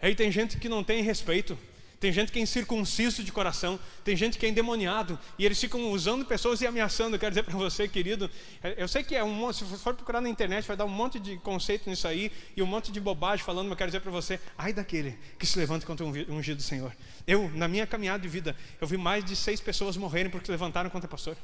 [0.00, 1.58] Aí tem gente que não tem respeito,
[2.00, 5.92] tem gente que é incircunciso de coração, tem gente que é endemoniado, e eles ficam
[5.92, 7.14] usando pessoas e ameaçando.
[7.14, 8.30] Eu quero dizer para você, querido,
[8.78, 11.20] eu sei que é um monte, se for procurar na internet, vai dar um monte
[11.20, 14.10] de conceito nisso aí, e um monte de bobagem falando, mas eu quero dizer para
[14.10, 16.96] você, ai daquele que se levanta contra um ungido do Senhor.
[17.26, 20.50] Eu, na minha caminhada de vida, eu vi mais de seis pessoas morrerem porque se
[20.50, 21.36] levantaram contra o pastor.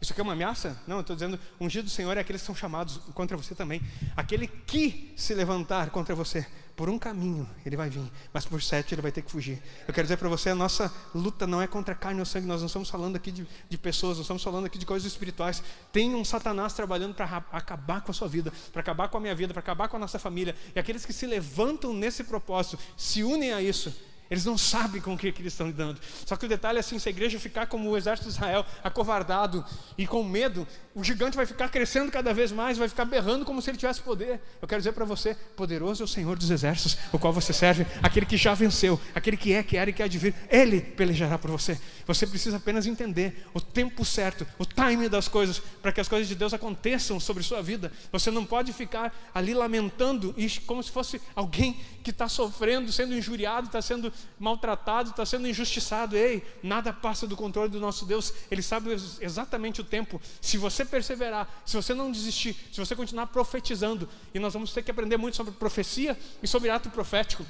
[0.00, 0.80] Isso aqui é uma ameaça?
[0.86, 3.82] Não, eu estou dizendo, ungido do Senhor é aqueles que são chamados contra você também.
[4.16, 6.46] Aquele que se levantar contra você
[6.78, 9.60] por um caminho ele vai vir, mas por sete ele vai ter que fugir.
[9.88, 12.60] Eu quero dizer para você, a nossa luta não é contra carne ou sangue, nós
[12.60, 15.60] não estamos falando aqui de, de pessoas, nós estamos falando aqui de coisas espirituais.
[15.92, 19.34] Tem um Satanás trabalhando para acabar com a sua vida, para acabar com a minha
[19.34, 20.54] vida, para acabar com a nossa família.
[20.72, 23.92] E aqueles que se levantam nesse propósito, se unem a isso,
[24.30, 25.98] eles não sabem com o que, que eles estão lidando.
[26.26, 28.64] Só que o detalhe é assim: se a igreja ficar como o exército de Israel,
[28.84, 29.64] acovardado
[29.96, 33.62] e com medo, o gigante vai ficar crescendo cada vez mais, vai ficar berrando como
[33.62, 34.40] se ele tivesse poder.
[34.60, 37.86] Eu quero dizer para você: poderoso é o Senhor dos exércitos, o qual você serve,
[38.02, 40.80] aquele que já venceu, aquele que é, que era e que há de vir, ele
[40.80, 41.80] pelejará por você.
[42.06, 46.28] Você precisa apenas entender o tempo certo, o time das coisas, para que as coisas
[46.28, 47.92] de Deus aconteçam sobre sua vida.
[48.12, 50.34] Você não pode ficar ali lamentando,
[50.66, 56.16] como se fosse alguém que está sofrendo, sendo injuriado, está sendo maltratado, está sendo injustiçado.
[56.16, 58.32] Ei, nada passa do controle do nosso Deus.
[58.50, 60.20] Ele sabe exatamente o tempo.
[60.40, 64.82] Se você perseverar, se você não desistir, se você continuar profetizando, e nós vamos ter
[64.82, 67.44] que aprender muito sobre profecia e sobre ato profético.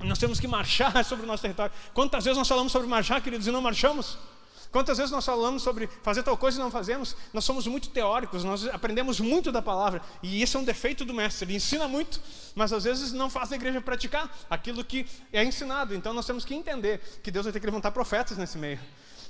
[0.00, 1.72] Nós temos que marchar sobre o nosso território.
[1.94, 4.18] Quantas vezes nós falamos sobre marchar, queridos, e não marchamos?
[4.72, 7.14] Quantas vezes nós falamos sobre fazer tal coisa e não fazemos?
[7.30, 10.00] Nós somos muito teóricos, nós aprendemos muito da palavra.
[10.22, 11.44] E isso é um defeito do mestre.
[11.44, 12.18] Ele ensina muito,
[12.54, 15.94] mas às vezes não faz a igreja praticar aquilo que é ensinado.
[15.94, 18.80] Então nós temos que entender que Deus vai ter que levantar profetas nesse meio.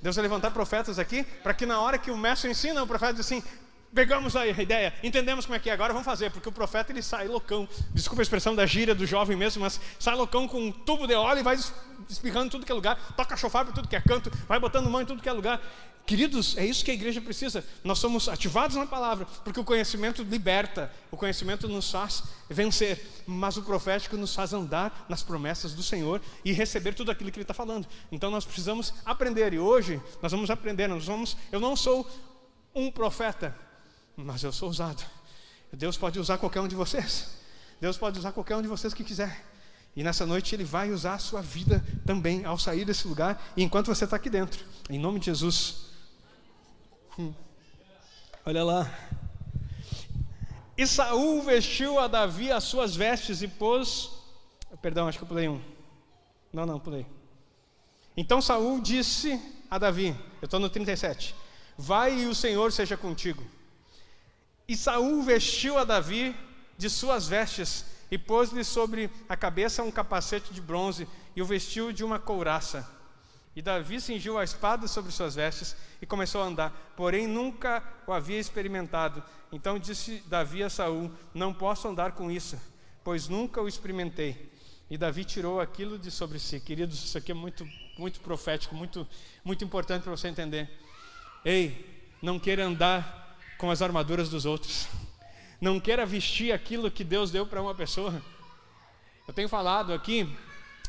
[0.00, 3.14] Deus vai levantar profetas aqui, para que na hora que o mestre ensina, o profeta
[3.14, 3.42] diz assim:
[3.94, 7.02] pegamos a ideia, entendemos como é que é, agora vamos fazer, porque o profeta ele
[7.02, 10.72] sai loucão, desculpa a expressão da gíria do jovem mesmo, mas sai loucão com um
[10.72, 11.59] tubo de óleo e vai
[12.09, 15.02] espirrando tudo que é lugar, toca chofar para tudo que é canto, vai botando mão
[15.02, 15.61] em tudo que é lugar.
[16.05, 17.64] Queridos, é isso que a igreja precisa.
[17.85, 23.57] Nós somos ativados na palavra, porque o conhecimento liberta, o conhecimento nos faz vencer, mas
[23.57, 27.44] o profético nos faz andar nas promessas do Senhor e receber tudo aquilo que Ele
[27.44, 27.87] está falando.
[28.11, 30.88] Então nós precisamos aprender, e hoje nós vamos aprender.
[30.88, 32.11] Nós vamos, eu não sou
[32.74, 33.57] um profeta,
[34.16, 35.05] mas eu sou usado.
[35.72, 37.31] Deus pode usar qualquer um de vocês.
[37.81, 39.44] Deus pode usar qualquer um de vocês que quiser.
[39.94, 43.62] E nessa noite Ele vai usar a sua vida também ao sair desse lugar e
[43.62, 44.64] enquanto você está aqui dentro.
[44.88, 45.87] Em nome de Jesus.
[47.18, 47.33] Hum.
[48.44, 48.90] Olha lá.
[50.77, 54.11] E Saul vestiu a Davi as suas vestes e pôs.
[54.81, 55.61] Perdão, acho que eu pulei um.
[56.53, 57.07] Não, não, pulei.
[58.16, 61.35] Então Saul disse a Davi, eu estou no 37.
[61.77, 63.42] Vai e o Senhor seja contigo.
[64.68, 66.35] E Saul vestiu a Davi
[66.79, 71.92] de suas vestes e pôs-lhe sobre a cabeça um capacete de bronze e o vestiu
[71.92, 72.88] de uma couraça.
[73.55, 78.12] E Davi cingiu a espada sobre suas vestes e começou a andar, porém nunca o
[78.12, 79.22] havia experimentado.
[79.51, 82.59] Então disse Davi a Saul: Não posso andar com isso,
[83.05, 84.51] pois nunca o experimentei.
[84.90, 86.61] E Davi tirou aquilo de sobre si.
[86.61, 89.07] Queridos, isso aqui é muito, muito profético, muito,
[89.44, 90.70] muito importante para você entender.
[91.44, 93.21] Ei, não queira andar
[93.62, 94.88] com as armaduras dos outros.
[95.61, 98.20] Não queira vestir aquilo que Deus deu para uma pessoa.
[99.29, 100.29] Eu tenho falado aqui,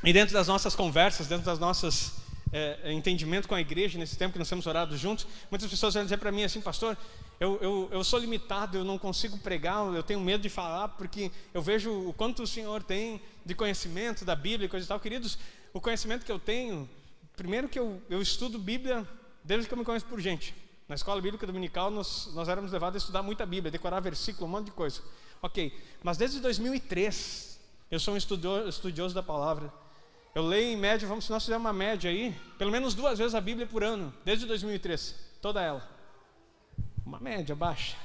[0.04, 2.16] e dentro das nossas conversas, dentro das nossas
[2.52, 6.02] é, entendimento com a igreja, nesse tempo que nós temos orado juntos, muitas pessoas vão
[6.02, 6.98] dizer para mim assim, pastor,
[7.40, 11.32] eu, eu, eu sou limitado, eu não consigo pregar, eu tenho medo de falar, porque
[11.54, 15.00] eu vejo o quanto o Senhor tem de conhecimento da Bíblia e coisa e tal.
[15.00, 15.38] Queridos,
[15.72, 16.90] o conhecimento que eu tenho,
[17.38, 19.08] primeiro que eu, eu estudo Bíblia
[19.44, 20.62] desde que eu me conheço por gente.
[20.93, 24.49] Na escola bíblica dominical, nós, nós éramos levados a estudar muita Bíblia, decorar versículo, um
[24.51, 25.01] monte de coisa.
[25.41, 29.73] Ok, mas desde 2003, eu sou um estudioso, estudioso da palavra.
[30.36, 33.34] Eu leio em média, vamos, se nós fizermos uma média aí, pelo menos duas vezes
[33.34, 35.82] a Bíblia por ano, desde 2003, toda ela.
[37.03, 37.97] Uma média baixa.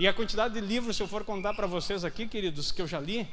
[0.00, 2.86] E a quantidade de livros, se eu for contar para vocês aqui, queridos, que eu
[2.86, 3.28] já li,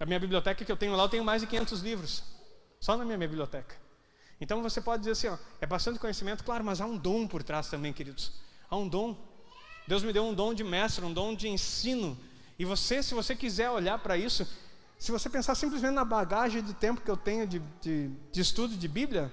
[0.00, 2.24] a minha biblioteca que eu tenho lá, eu tenho mais de 500 livros,
[2.80, 3.87] só na minha biblioteca.
[4.40, 7.42] Então você pode dizer assim, ó, é bastante conhecimento, claro, mas há um dom por
[7.42, 8.32] trás também, queridos.
[8.70, 9.16] Há um dom.
[9.86, 12.16] Deus me deu um dom de mestre, um dom de ensino.
[12.58, 14.46] E você, se você quiser olhar para isso,
[14.98, 18.76] se você pensar simplesmente na bagagem de tempo que eu tenho de, de, de estudo
[18.76, 19.32] de Bíblia,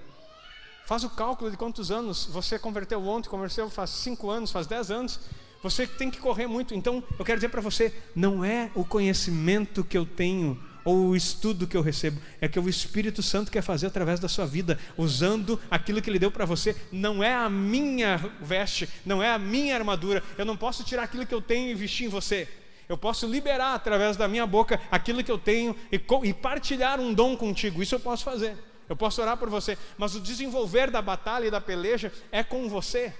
[0.86, 4.90] faz o cálculo de quantos anos você converteu ontem, converteu faz cinco anos, faz dez
[4.90, 5.20] anos.
[5.62, 6.74] Você tem que correr muito.
[6.74, 11.16] Então, eu quero dizer para você, não é o conhecimento que eu tenho ou o
[11.16, 14.78] estudo que eu recebo, é que o Espírito Santo quer fazer através da sua vida,
[14.96, 16.76] usando aquilo que Ele deu para você.
[16.92, 20.22] Não é a minha veste, não é a minha armadura.
[20.38, 22.48] Eu não posso tirar aquilo que eu tenho e vestir em você.
[22.88, 27.12] Eu posso liberar através da minha boca aquilo que eu tenho e, e partilhar um
[27.12, 27.82] dom contigo.
[27.82, 28.56] Isso eu posso fazer.
[28.88, 32.68] Eu posso orar por você, mas o desenvolver da batalha e da peleja é com
[32.68, 33.12] você.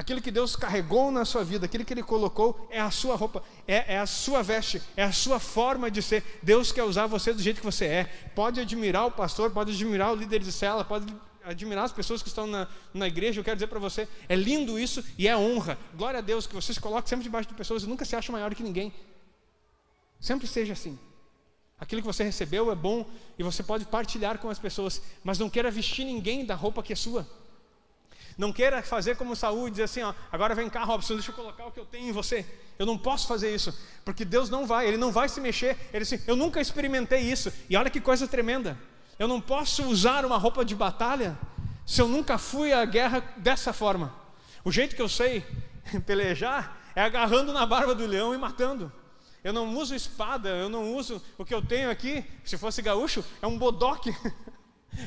[0.00, 3.42] Aquilo que Deus carregou na sua vida, aquilo que Ele colocou, é a sua roupa,
[3.68, 6.24] é, é, a sua veste, é a sua forma de ser.
[6.42, 8.04] Deus quer usar você do jeito que você é.
[8.34, 12.28] Pode admirar o pastor, pode admirar o líder de cela, pode admirar as pessoas que
[12.28, 13.40] estão na, na igreja.
[13.40, 15.76] Eu quero dizer para você, é lindo isso e é honra.
[15.94, 18.32] Glória a Deus que você se coloque sempre debaixo de pessoas e nunca se acha
[18.32, 18.94] maior que ninguém.
[20.18, 20.98] Sempre seja assim.
[21.78, 23.04] Aquilo que você recebeu é bom
[23.38, 26.94] e você pode partilhar com as pessoas, mas não queira vestir ninguém da roupa que
[26.94, 27.28] é sua.
[28.40, 31.34] Não queira fazer como Saúl e dizer assim, ó, agora vem cá, Robson, deixa eu
[31.34, 32.46] colocar o que eu tenho em você.
[32.78, 35.76] Eu não posso fazer isso, porque Deus não vai, Ele não vai se mexer.
[35.92, 37.52] Ele assim, eu nunca experimentei isso.
[37.68, 38.78] E olha que coisa tremenda.
[39.18, 41.38] Eu não posso usar uma roupa de batalha
[41.84, 44.10] se eu nunca fui à guerra dessa forma.
[44.64, 45.44] O jeito que eu sei
[46.06, 48.90] pelejar é agarrando na barba do leão e matando.
[49.44, 53.22] Eu não uso espada, eu não uso o que eu tenho aqui, se fosse gaúcho,
[53.42, 54.16] é um bodoque.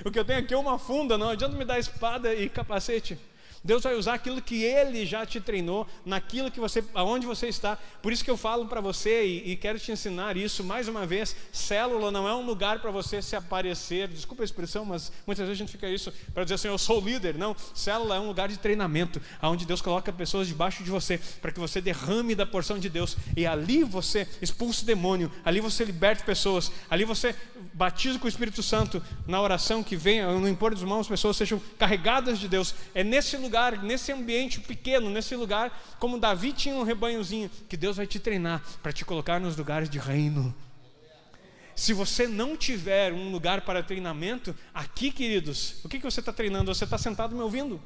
[0.06, 3.17] O que eu tenho aqui é uma funda, não adianta me dar espada e capacete.
[3.63, 7.78] Deus vai usar aquilo que Ele já te treinou, naquilo que você, aonde você está.
[8.02, 11.06] Por isso que eu falo para você e, e, quero te ensinar isso mais uma
[11.06, 11.34] vez.
[11.52, 14.10] Célula não é um lugar para você se aparecer.
[14.10, 16.99] Desculpa a expressão, mas muitas vezes a gente fica isso para dizer assim, eu sou
[16.99, 17.36] líder.
[17.36, 21.52] Não, célula é um lugar de treinamento, aonde Deus coloca pessoas debaixo de você para
[21.52, 25.86] que você derrame da porção de Deus e ali você expulse o demônio, ali você
[25.86, 27.34] liberte pessoas, ali você
[27.73, 31.38] batiza com o Espírito Santo na oração que venha, no impor dos mãos, as pessoas
[31.38, 32.76] sejam carregadas de Deus.
[32.93, 37.78] É nesse lugar lugar, nesse ambiente pequeno, nesse lugar, como Davi tinha um rebanhozinho, que
[37.78, 40.56] Deus vai te treinar para te colocar nos lugares de reino.
[41.76, 46.34] Se você não tiver um lugar para treinamento, aqui, queridos, o que, que você está
[46.34, 46.74] treinando?
[46.74, 47.80] Você está sentado me ouvindo.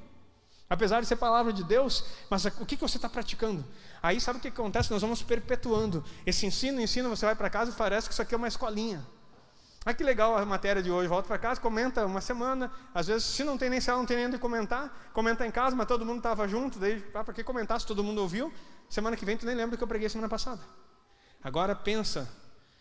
[0.69, 3.65] Apesar de ser palavra de Deus, mas o que, que você está praticando?
[4.01, 4.89] Aí sabe o que acontece?
[4.89, 6.03] Nós vamos perpetuando.
[6.25, 9.05] Esse ensino, ensino, você vai para casa e parece que isso aqui é uma escolinha.
[9.87, 11.07] Ah, que legal a matéria de hoje.
[11.07, 12.69] Volta para casa, comenta uma semana.
[12.93, 15.09] Às vezes, se não tem nem célula, não tem nem onde comentar.
[15.13, 16.77] Comenta em casa, mas todo mundo estava junto.
[16.77, 18.53] Daí, ah, para que comentar se todo mundo ouviu?
[18.89, 20.59] Semana que vem, tu nem lembra que eu preguei semana passada.
[21.41, 22.29] Agora, pensa.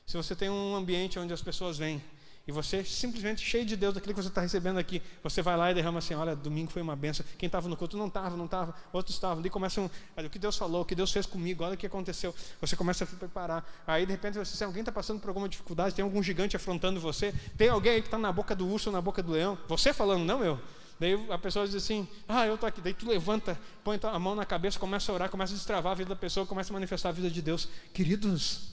[0.05, 2.03] Se você tem um ambiente onde as pessoas vêm
[2.47, 5.73] e você simplesmente cheio de Deus daquilo que você está recebendo aqui, você vai lá
[5.73, 7.27] e derrama assim: olha, domingo foi uma benção.
[7.37, 9.43] Quem estava no culto não estava, não estava, outros estavam.
[9.43, 11.87] Daí começam, olha, o que Deus falou, o que Deus fez comigo, olha o que
[11.87, 12.33] aconteceu.
[12.61, 13.69] Você começa a se preparar.
[13.85, 17.01] Aí de repente, você, se alguém está passando por alguma dificuldade, tem algum gigante afrontando
[17.01, 19.93] você, tem alguém aí que está na boca do urso na boca do leão, você
[19.93, 20.61] falando, não eu.
[21.01, 22.81] Daí a pessoa diz assim: Ah, eu estou aqui.
[22.81, 25.95] Daí tu levanta, põe a mão na cabeça, começa a orar, começa a destravar a
[25.97, 27.69] vida da pessoa, começa a manifestar a vida de Deus.
[27.93, 28.69] Queridos,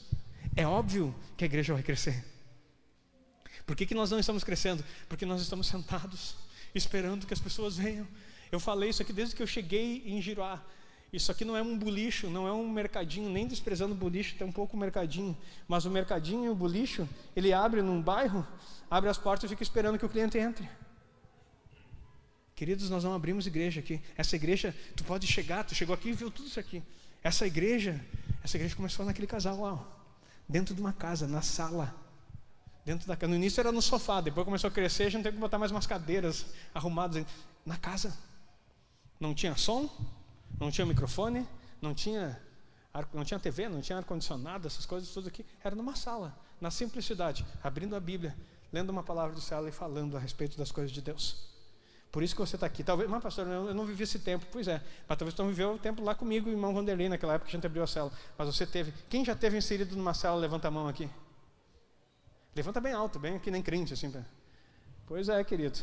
[0.56, 2.33] é óbvio que a igreja vai crescer.
[3.66, 4.84] Por que, que nós não estamos crescendo?
[5.08, 6.36] Porque nós estamos sentados,
[6.76, 8.08] esperando que as pessoas venham.
[8.52, 10.62] Eu falei isso aqui desde que eu cheguei em Giroá.
[11.12, 14.48] Isso aqui não é um bulicho, não é um mercadinho, nem desprezando o bulicho, tem
[14.48, 15.38] um pouco mercadinho.
[15.68, 18.46] Mas o mercadinho e o bulicho, ele abre num bairro,
[18.90, 20.68] abre as portas e fica esperando que o cliente entre.
[22.56, 24.02] Queridos, nós não abrimos igreja aqui.
[24.18, 26.82] Essa igreja, tu pode chegar, tu chegou aqui e viu tudo isso aqui.
[27.24, 28.04] Essa igreja,
[28.44, 29.88] essa igreja começou naquele casal lá,
[30.50, 31.96] dentro de uma casa, na sala.
[32.86, 33.30] Dentro da casa.
[33.30, 35.72] No início era no sofá, depois começou a crescer, a gente teve que botar mais
[35.72, 37.26] umas cadeiras arrumadas
[37.66, 38.16] na casa.
[39.20, 39.90] Não tinha som,
[40.60, 41.48] não tinha microfone,
[41.82, 42.40] não tinha,
[43.14, 45.46] não tinha TV, não tinha ar-condicionado, essas coisas tudo aqui.
[45.64, 48.36] Era numa sala, na simplicidade, abrindo a Bíblia,
[48.72, 51.54] lendo uma palavra do céu e falando a respeito das coisas de Deus.
[52.14, 52.84] Por isso que você está aqui.
[52.84, 54.46] Talvez, mas pastor, eu não vivi esse tempo.
[54.52, 57.56] Pois é, mas talvez você viveu o tempo lá comigo, irmão Vanderlei, naquela época que
[57.56, 58.12] a gente abriu a cela.
[58.38, 58.94] Mas você teve.
[59.10, 61.10] Quem já teve inserido numa cela, levanta a mão aqui.
[62.56, 64.14] Levanta bem alto, bem aqui nem crente, assim.
[65.08, 65.80] Pois é, querido.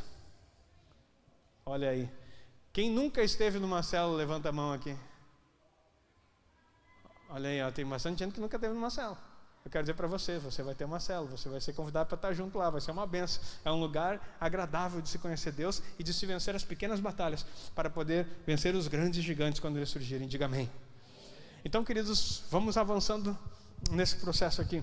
[1.66, 2.08] Olha aí.
[2.72, 4.96] Quem nunca esteve numa célula, levanta a mão aqui.
[7.28, 9.18] Olha aí, ó, tem bastante gente que nunca esteve numa célula.
[9.64, 12.16] Eu quero dizer para você, você vai ter uma célula, você vai ser convidado para
[12.16, 13.42] estar junto lá, vai ser uma benção.
[13.64, 17.44] É um lugar agradável de se conhecer Deus e de se vencer as pequenas batalhas
[17.74, 20.26] para poder vencer os grandes gigantes quando eles surgirem.
[20.26, 20.70] Diga amém.
[21.64, 23.36] Então, queridos, vamos avançando
[23.90, 24.82] nesse processo aqui.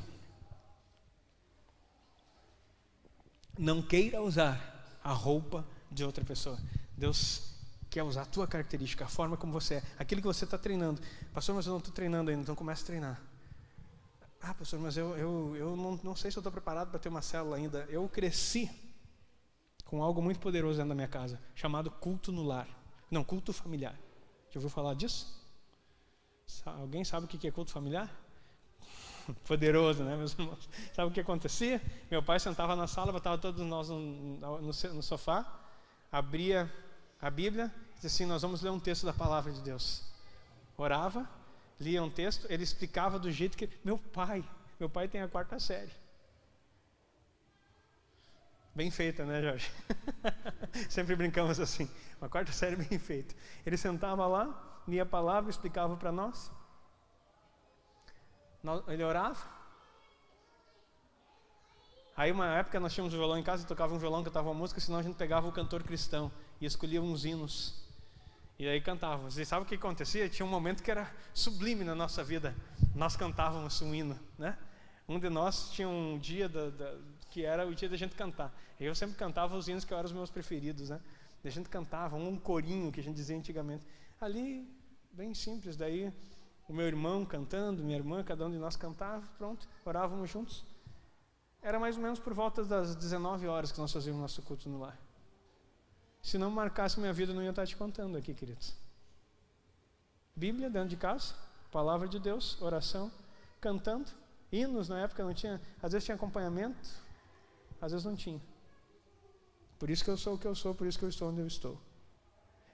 [3.57, 6.57] Não queira usar a roupa de outra pessoa.
[6.95, 7.53] Deus
[7.89, 11.01] quer usar a tua característica, a forma como você é, aquilo que você está treinando.
[11.33, 13.21] Pastor, mas eu não estou treinando ainda, então comece a treinar.
[14.41, 17.09] Ah, pastor, mas eu, eu, eu não, não sei se eu estou preparado para ter
[17.09, 17.85] uma célula ainda.
[17.89, 18.69] Eu cresci
[19.85, 22.67] com algo muito poderoso dentro da minha casa, chamado culto no lar.
[23.09, 23.97] Não, culto familiar.
[24.49, 25.35] Já ouviu falar disso?
[26.65, 28.09] Alguém sabe o que é culto familiar?
[29.47, 30.69] Poderoso, né, meus irmãos?
[30.93, 31.81] Sabe o que acontecia?
[32.09, 35.45] Meu pai sentava na sala, botava todos nós no, no, no sofá,
[36.11, 36.71] abria
[37.21, 40.03] a Bíblia dizia assim: Nós vamos ler um texto da palavra de Deus.
[40.77, 41.27] Orava,
[41.79, 43.69] lia um texto, ele explicava do jeito que.
[43.83, 44.43] Meu pai,
[44.79, 45.91] meu pai tem a quarta série.
[48.73, 49.71] Bem feita, né, Jorge?
[50.87, 51.89] Sempre brincamos assim.
[52.21, 53.33] Uma quarta série bem feita.
[53.65, 56.51] Ele sentava lá, lia a palavra, explicava para nós.
[58.87, 59.57] Ele orava.
[62.15, 64.55] Aí, uma época, nós tínhamos um violão em casa, eu tocava um violão, cantava uma
[64.55, 67.87] música, senão a gente pegava o cantor cristão e escolhia uns hinos.
[68.59, 69.29] E aí cantava.
[69.29, 70.27] Você sabe o que acontecia?
[70.27, 72.55] Tinha um momento que era sublime na nossa vida.
[72.95, 74.57] Nós cantávamos um hino, né?
[75.07, 76.95] Um de nós tinha um dia da, da,
[77.29, 78.51] que era o dia da gente cantar.
[78.79, 80.99] Eu sempre cantava os hinos que eram os meus preferidos, né?
[81.45, 83.85] A gente cantava um corinho que a gente dizia antigamente.
[84.19, 84.67] Ali,
[85.13, 85.77] bem simples.
[85.77, 86.11] Daí,
[86.67, 90.65] o meu irmão cantando, minha irmã, cada um de nós cantava, pronto, orávamos juntos.
[91.61, 94.79] Era mais ou menos por volta das 19 horas que nós fazíamos nosso culto no
[94.79, 94.97] lar.
[96.21, 98.75] Se não marcasse minha vida, eu não ia estar te contando aqui, queridos.
[100.35, 101.33] Bíblia dentro de casa,
[101.71, 103.11] palavra de Deus, oração,
[103.61, 104.11] cantando.
[104.51, 106.89] Hinos na época não tinha, às vezes tinha acompanhamento,
[107.81, 108.41] às vezes não tinha.
[109.79, 111.41] Por isso que eu sou o que eu sou, por isso que eu estou onde
[111.41, 111.77] eu estou.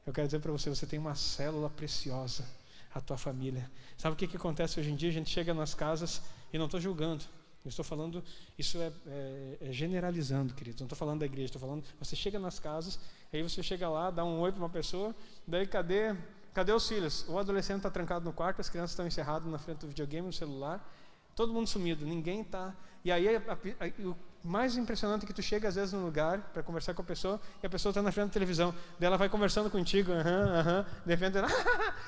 [0.05, 2.45] Eu quero dizer para você, você tem uma célula preciosa,
[2.93, 3.69] a tua família.
[3.97, 5.09] Sabe o que, que acontece hoje em dia?
[5.09, 6.21] A gente chega nas casas
[6.51, 7.23] e não estou julgando.
[7.65, 8.21] Eu estou falando,
[8.57, 10.81] isso é, é, é generalizando, querido.
[10.81, 11.83] Não estou falando da igreja, estou falando.
[11.97, 12.99] Você chega nas casas,
[13.31, 15.15] aí você chega lá, dá um oi para uma pessoa,
[15.47, 16.13] daí cadê,
[16.53, 17.25] cadê os filhos?
[17.29, 20.33] O adolescente está trancado no quarto, as crianças estão encerradas na frente do videogame, no
[20.33, 20.85] celular.
[21.33, 22.75] Todo mundo sumido, ninguém está.
[23.03, 26.03] E aí a, a, a, o mais impressionante é que tu chega às vezes num
[26.03, 28.73] lugar para conversar com a pessoa e a pessoa está na frente da televisão.
[28.99, 30.85] Daí ela vai conversando contigo, aham, aham.
[31.05, 31.47] De repente ela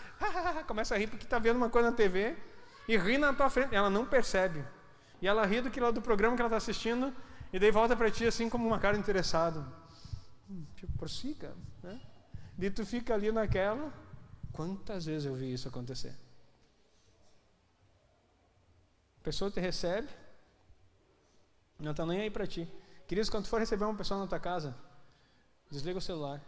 [0.67, 2.36] começa a rir porque está vendo uma coisa na TV
[2.88, 3.73] e ri na tua frente.
[3.73, 4.63] Ela não percebe.
[5.21, 7.13] E ela ri do, que, do programa que ela está assistindo
[7.53, 9.65] e daí volta para ti assim como uma cara interessada.
[10.49, 11.53] Hum, tipo, prossiga.
[11.81, 11.99] Né?
[12.59, 13.93] E tu fica ali naquela.
[14.51, 16.15] Quantas vezes eu vi isso acontecer?
[19.25, 20.07] pessoa te recebe,
[21.80, 22.67] não está nem aí para ti.
[23.07, 24.76] Queridos, quando for receber uma pessoa na tua casa,
[25.69, 26.41] desliga o celular,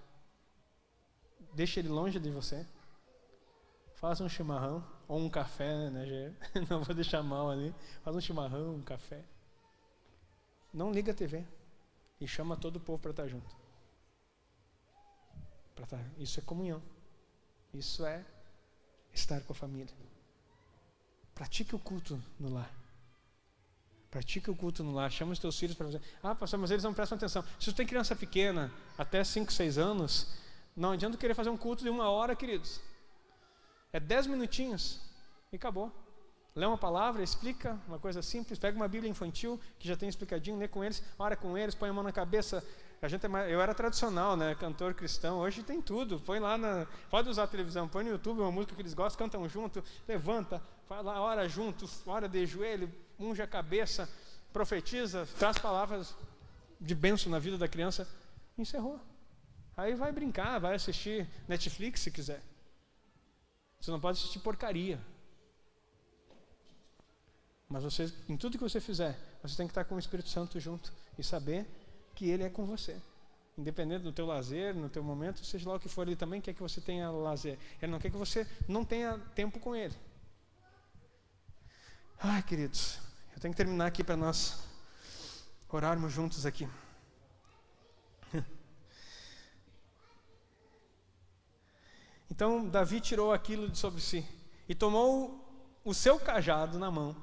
[1.53, 2.65] deixa ele longe de você,
[3.95, 6.35] faz um chimarrão ou um café, né?
[6.69, 7.73] Não vou deixar mal ali.
[8.03, 9.23] Faz um chimarrão, um café.
[10.73, 11.45] Não liga a TV
[12.19, 13.55] e chama todo o povo para estar junto.
[15.75, 16.05] Pra estar.
[16.17, 16.81] Isso é comunhão.
[17.73, 18.23] Isso é
[19.13, 19.93] estar com a família.
[21.33, 22.76] Pratique o culto no lar.
[24.09, 25.11] Pratique o culto no lar.
[25.11, 26.01] Chama os teus filhos para fazer.
[26.23, 27.43] Ah, pastor, mas eles não prestam atenção.
[27.59, 30.27] Se você tem criança pequena, até 5, 6 anos,
[30.75, 32.79] não adianta querer fazer um culto de uma hora, queridos.
[33.91, 34.99] É 10 minutinhos
[35.51, 35.91] e acabou.
[36.55, 40.57] Lê uma palavra, explica uma coisa simples, pega uma Bíblia infantil que já tem explicadinho,
[40.57, 42.63] lê com eles, ora com eles, põe a mão na cabeça,
[42.99, 44.55] a gente é mais, eu era tradicional, né?
[44.55, 45.37] Cantor cristão.
[45.37, 46.19] Hoje tem tudo.
[46.19, 46.87] Põe lá na.
[47.11, 50.61] Pode usar a televisão, põe no YouTube uma música que eles gostam, cantam junto, levanta,
[50.87, 54.09] fala lá, ora junto, ora de joelho, unge a cabeça,
[54.53, 56.15] profetiza, traz palavras
[56.79, 58.07] de bênção na vida da criança.
[58.57, 58.99] Encerrou.
[59.75, 62.41] Aí vai brincar, vai assistir Netflix se quiser.
[63.79, 64.99] Você não pode assistir porcaria.
[67.69, 70.59] Mas você, em tudo que você fizer, você tem que estar com o Espírito Santo
[70.59, 71.67] junto e saber
[72.15, 72.99] que Ele é com você.
[73.57, 76.53] Independente do teu lazer, no teu momento, seja lá o que for, Ele também quer
[76.53, 77.59] que você tenha lazer.
[77.81, 79.93] Ele não quer que você não tenha tempo com Ele.
[82.19, 82.99] Ai, queridos,
[83.35, 84.63] eu tenho que terminar aqui para nós
[85.69, 86.67] orarmos juntos aqui.
[92.29, 94.27] Então Davi tirou aquilo de sobre si
[94.67, 95.43] e tomou
[95.83, 97.15] o seu cajado na mão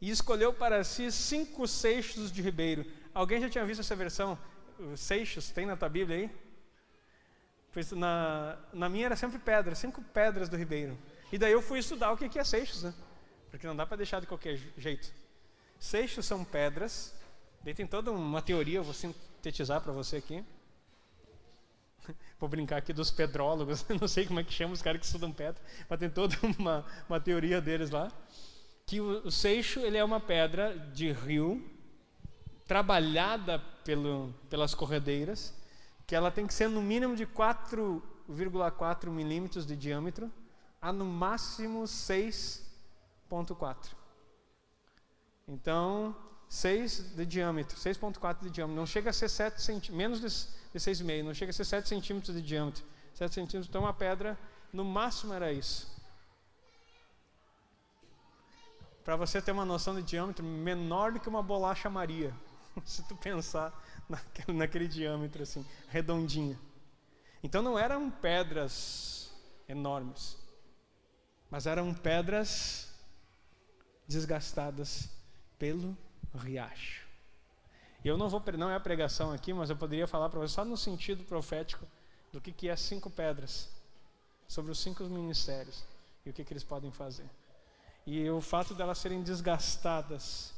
[0.00, 2.84] e escolheu para si cinco seixos de ribeiro
[3.14, 4.38] Alguém já tinha visto essa versão?
[4.96, 6.30] Seixos, tem na tua Bíblia aí?
[7.70, 10.98] Pois na, na minha era sempre pedra, cinco pedras do ribeiro.
[11.30, 12.94] E daí eu fui estudar o que é seixos, né?
[13.52, 15.12] Porque não dá para deixar de qualquer jeito.
[15.78, 17.14] Seixos são pedras,
[17.62, 20.42] daí tem toda uma teoria, eu vou sintetizar para você aqui.
[22.40, 25.30] Vou brincar aqui dos pedrólogos, não sei como é que chama os caras que estudam
[25.30, 28.10] pedra, mas tem toda uma, uma teoria deles lá.
[28.86, 31.64] Que o, o seixo ele é uma pedra de rio
[32.66, 35.54] trabalhada pelo, pelas corredeiras,
[36.06, 40.32] que ela tem que ser no mínimo de 4,4 milímetros de diâmetro
[40.80, 41.86] a no máximo
[43.32, 43.94] 6,4.
[45.48, 46.14] Então,
[46.48, 50.28] 6 de diâmetro, 6,4 de diâmetro, não chega a ser 7 centímetros, menos de,
[50.72, 52.84] de 6,5, não chega a ser 7 centímetros de diâmetro.
[53.14, 54.38] 7 centímetros, então uma pedra,
[54.72, 55.92] no máximo era isso.
[59.04, 62.32] para você ter uma noção de diâmetro, menor do que uma bolacha Maria.
[62.84, 63.72] Se tu pensar
[64.08, 66.58] naquele, naquele diâmetro assim, redondinha.
[67.42, 69.32] Então não eram pedras
[69.68, 70.38] enormes,
[71.50, 72.91] mas eram pedras
[74.12, 75.08] desgastadas
[75.58, 75.96] pelo
[76.34, 77.06] riacho.
[78.04, 80.64] Eu não vou, não é a pregação aqui, mas eu poderia falar para você só
[80.64, 81.86] no sentido profético
[82.32, 83.68] do que, que é cinco pedras,
[84.48, 85.84] sobre os cinco ministérios
[86.26, 87.28] e o que, que eles podem fazer.
[88.06, 90.52] E o fato delas serem desgastadas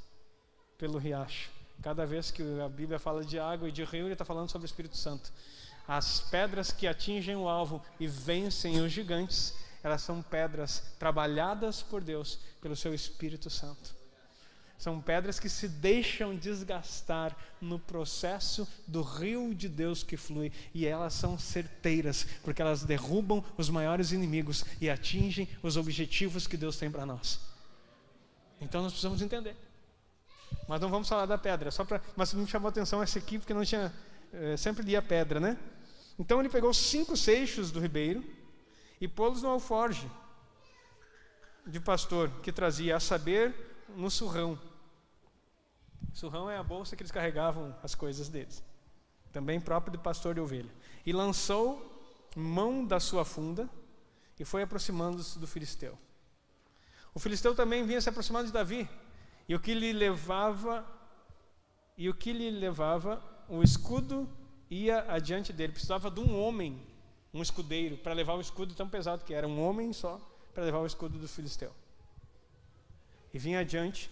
[0.79, 1.51] pelo riacho.
[1.83, 4.65] Cada vez que a Bíblia fala de água e de rio, ele está falando sobre
[4.65, 5.31] o Espírito Santo.
[5.87, 9.55] As pedras que atingem o alvo e vencem os gigantes,
[9.85, 13.95] elas são pedras trabalhadas por Deus, pelo seu Espírito Santo.
[14.79, 20.87] São pedras que se deixam desgastar no processo do rio de Deus que flui, e
[20.87, 26.79] elas são certeiras, porque elas derrubam os maiores inimigos e atingem os objetivos que Deus
[26.79, 27.39] tem para nós.
[28.61, 29.55] Então nós precisamos entender.
[30.67, 32.01] Mas não vamos falar da pedra, só para.
[32.17, 33.93] Mas me chamou a atenção essa aqui, porque não tinha.
[34.33, 35.59] É, sempre lia pedra, né?
[36.19, 38.25] Então ele pegou cinco seixos do ribeiro
[39.01, 40.11] e pô-los no alforge
[41.67, 43.55] de pastor que trazia, a saber,
[43.97, 44.59] no surrão.
[46.13, 48.63] Surrão é a bolsa que eles carregavam as coisas deles,
[49.33, 50.71] também próprio de pastor de ovelha.
[51.05, 51.93] E lançou
[52.37, 53.69] mão da sua funda
[54.39, 55.99] e foi aproximando-se do filisteu.
[57.15, 58.89] O filisteu também vinha se aproximando de Davi,
[59.49, 60.85] e o que lhe levava
[61.97, 64.29] e o que lhe levava o escudo
[64.69, 65.73] ia adiante dele.
[65.73, 66.85] Precisava de um homem,
[67.35, 70.21] um escudeiro, para levar o escudo tão pesado que era, um homem só,
[70.55, 71.73] para levar o escudo do filisteu.
[73.33, 74.09] E vinha adiante,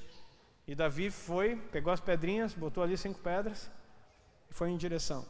[0.67, 3.71] e Davi foi, pegou as pedrinhas, botou ali cinco pedras,
[4.51, 5.25] e foi em direção.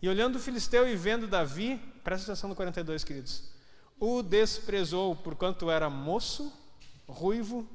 [0.00, 3.50] E olhando o filisteu e vendo Davi, presta atenção no 42, queridos,
[3.98, 6.52] o desprezou por quanto era moço,
[7.08, 7.68] ruivo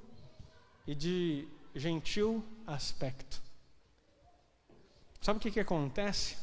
[0.87, 3.41] e de gentil aspecto.
[5.21, 6.37] Sabe o que, que acontece?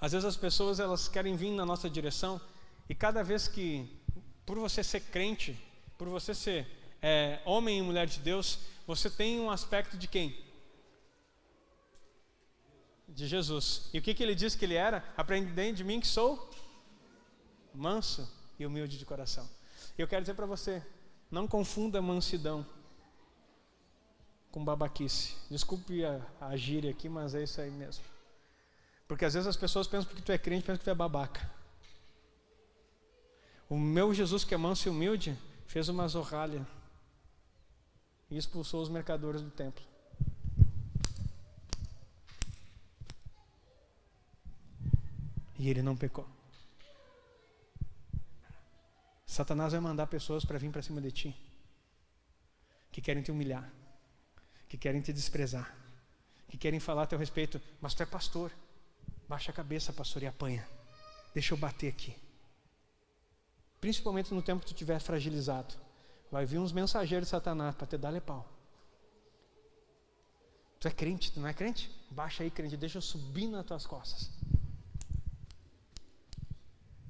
[0.00, 2.40] Às vezes as pessoas elas querem vir na nossa direção
[2.88, 3.88] e cada vez que,
[4.46, 5.58] por você ser crente,
[5.96, 6.66] por você ser
[7.02, 10.36] é, homem e mulher de Deus, você tem um aspecto de quem?
[13.08, 13.90] De Jesus.
[13.92, 15.04] E o que, que ele disse que ele era?
[15.16, 16.50] Aprendem de mim que sou
[17.74, 18.28] manso
[18.58, 19.48] e humilde de coração.
[19.96, 20.82] Eu quero dizer para você,
[21.30, 22.64] não confunda mansidão
[24.50, 25.34] com babaquice.
[25.50, 28.04] Desculpe a, a gíria aqui, mas é isso aí mesmo.
[29.08, 31.50] Porque às vezes as pessoas pensam que tu é crente, pensam que tu é babaca.
[33.68, 35.36] O meu Jesus, que é manso e humilde,
[35.66, 36.66] fez uma zorralha
[38.30, 39.82] e expulsou os mercadores do templo.
[45.58, 46.28] E ele não pecou.
[49.26, 51.36] Satanás vai mandar pessoas para vir para cima de ti,
[52.90, 53.70] que querem te humilhar,
[54.68, 55.76] que querem te desprezar,
[56.48, 58.52] que querem falar a teu respeito, mas tu é pastor.
[59.28, 60.66] Baixa a cabeça, pastor, e apanha.
[61.34, 62.16] Deixa eu bater aqui.
[63.80, 65.74] Principalmente no tempo que tu estiver fragilizado.
[66.30, 68.48] Vai vir uns mensageiros de Satanás para te dar lepau.
[70.80, 71.90] Tu é crente, tu não é crente?
[72.10, 74.30] Baixa aí, crente, deixa eu subir nas tuas costas.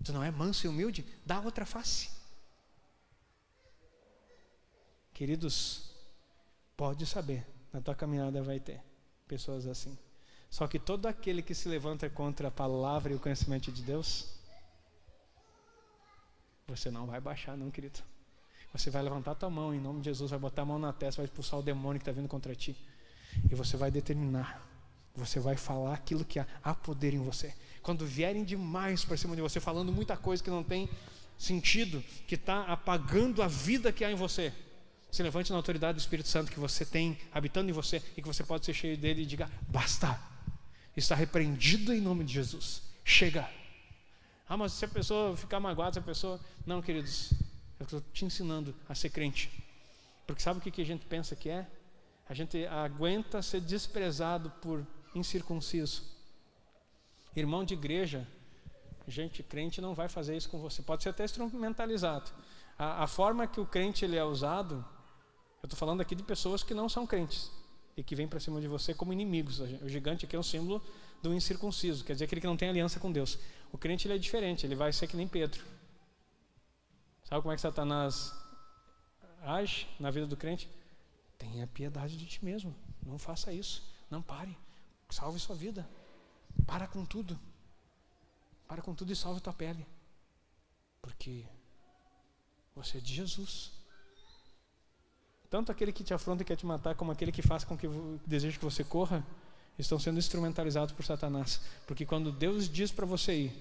[0.04, 1.06] Tu não é manso e humilde?
[1.24, 2.10] Dá outra face.
[5.12, 5.90] Queridos,
[6.76, 8.82] pode saber, na tua caminhada vai ter
[9.26, 9.98] pessoas assim.
[10.50, 14.28] Só que todo aquele que se levanta contra a palavra e o conhecimento de Deus,
[16.66, 18.00] você não vai baixar, não, querido.
[18.72, 20.92] Você vai levantar a tua mão em nome de Jesus, vai botar a mão na
[20.92, 22.76] testa, vai expulsar o demônio que está vindo contra ti.
[23.50, 24.62] E você vai determinar,
[25.14, 27.54] você vai falar aquilo que há, há poder em você.
[27.82, 30.88] Quando vierem demais para cima de você, falando muita coisa que não tem
[31.38, 34.52] sentido, que está apagando a vida que há em você,
[35.10, 38.28] se levante na autoridade do Espírito Santo que você tem habitando em você e que
[38.28, 40.20] você pode ser cheio dele e diga: basta,
[40.98, 42.82] está repreendido em nome de Jesus.
[43.04, 43.48] Chega.
[44.48, 46.40] Ah, mas se a pessoa ficar magoada, se a pessoa.
[46.66, 47.32] Não, queridos,
[47.78, 49.50] eu estou te ensinando a ser crente.
[50.26, 51.66] Porque sabe o que a gente pensa que é?
[52.28, 56.02] A gente aguenta ser desprezado por incircunciso.
[57.34, 58.26] Irmão de igreja,
[59.06, 60.82] gente crente não vai fazer isso com você.
[60.82, 62.30] Pode ser até instrumentalizado.
[62.78, 64.84] A, a forma que o crente ele é usado,
[65.62, 67.50] eu estou falando aqui de pessoas que não são crentes
[67.98, 69.58] e que vêm para cima de você como inimigos.
[69.58, 70.80] O gigante aqui é um símbolo
[71.20, 73.36] do incircunciso, quer dizer aquele que não tem aliança com Deus.
[73.72, 75.64] O crente ele é diferente, ele vai ser que nem Pedro.
[77.24, 78.32] Sabe como é que Satanás
[79.42, 80.70] age na vida do crente?
[81.36, 82.74] Tenha piedade de ti mesmo.
[83.04, 83.82] Não faça isso.
[84.08, 84.56] Não pare.
[85.10, 85.88] Salve sua vida.
[86.66, 87.38] Para com tudo.
[88.68, 89.84] Para com tudo e salve tua pele.
[91.02, 91.44] Porque
[92.74, 93.72] você é de Jesus.
[95.50, 97.88] Tanto aquele que te afronta e quer te matar, como aquele que faz com que
[98.26, 99.24] deseja que você corra,
[99.78, 101.60] estão sendo instrumentalizados por Satanás.
[101.86, 103.52] Porque quando Deus diz para você ir,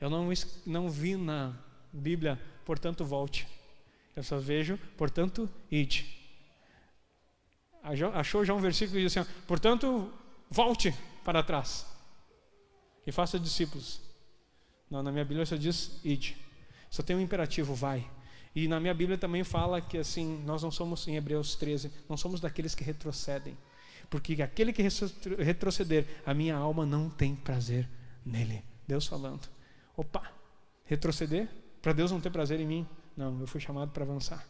[0.00, 0.28] eu não,
[0.64, 1.54] não vi na
[1.92, 3.46] Bíblia, portanto volte.
[4.14, 6.06] Eu só vejo, portanto, ide.
[8.14, 10.12] Achou já um versículo que diz assim: portanto,
[10.50, 10.94] volte
[11.24, 11.86] para trás
[13.06, 14.00] e faça discípulos.
[14.90, 16.36] Não, na minha Bíblia só diz ide.
[16.90, 18.08] Só tem um imperativo, vai.
[18.56, 22.16] E na minha Bíblia também fala que assim, nós não somos, em Hebreus 13, não
[22.16, 23.54] somos daqueles que retrocedem.
[24.08, 24.82] Porque aquele que
[25.38, 27.86] retroceder, a minha alma não tem prazer
[28.24, 28.64] nele.
[28.88, 29.46] Deus falando.
[29.94, 30.32] Opa,
[30.86, 31.50] retroceder?
[31.82, 32.88] Para Deus não ter prazer em mim?
[33.14, 34.42] Não, eu fui chamado para avançar.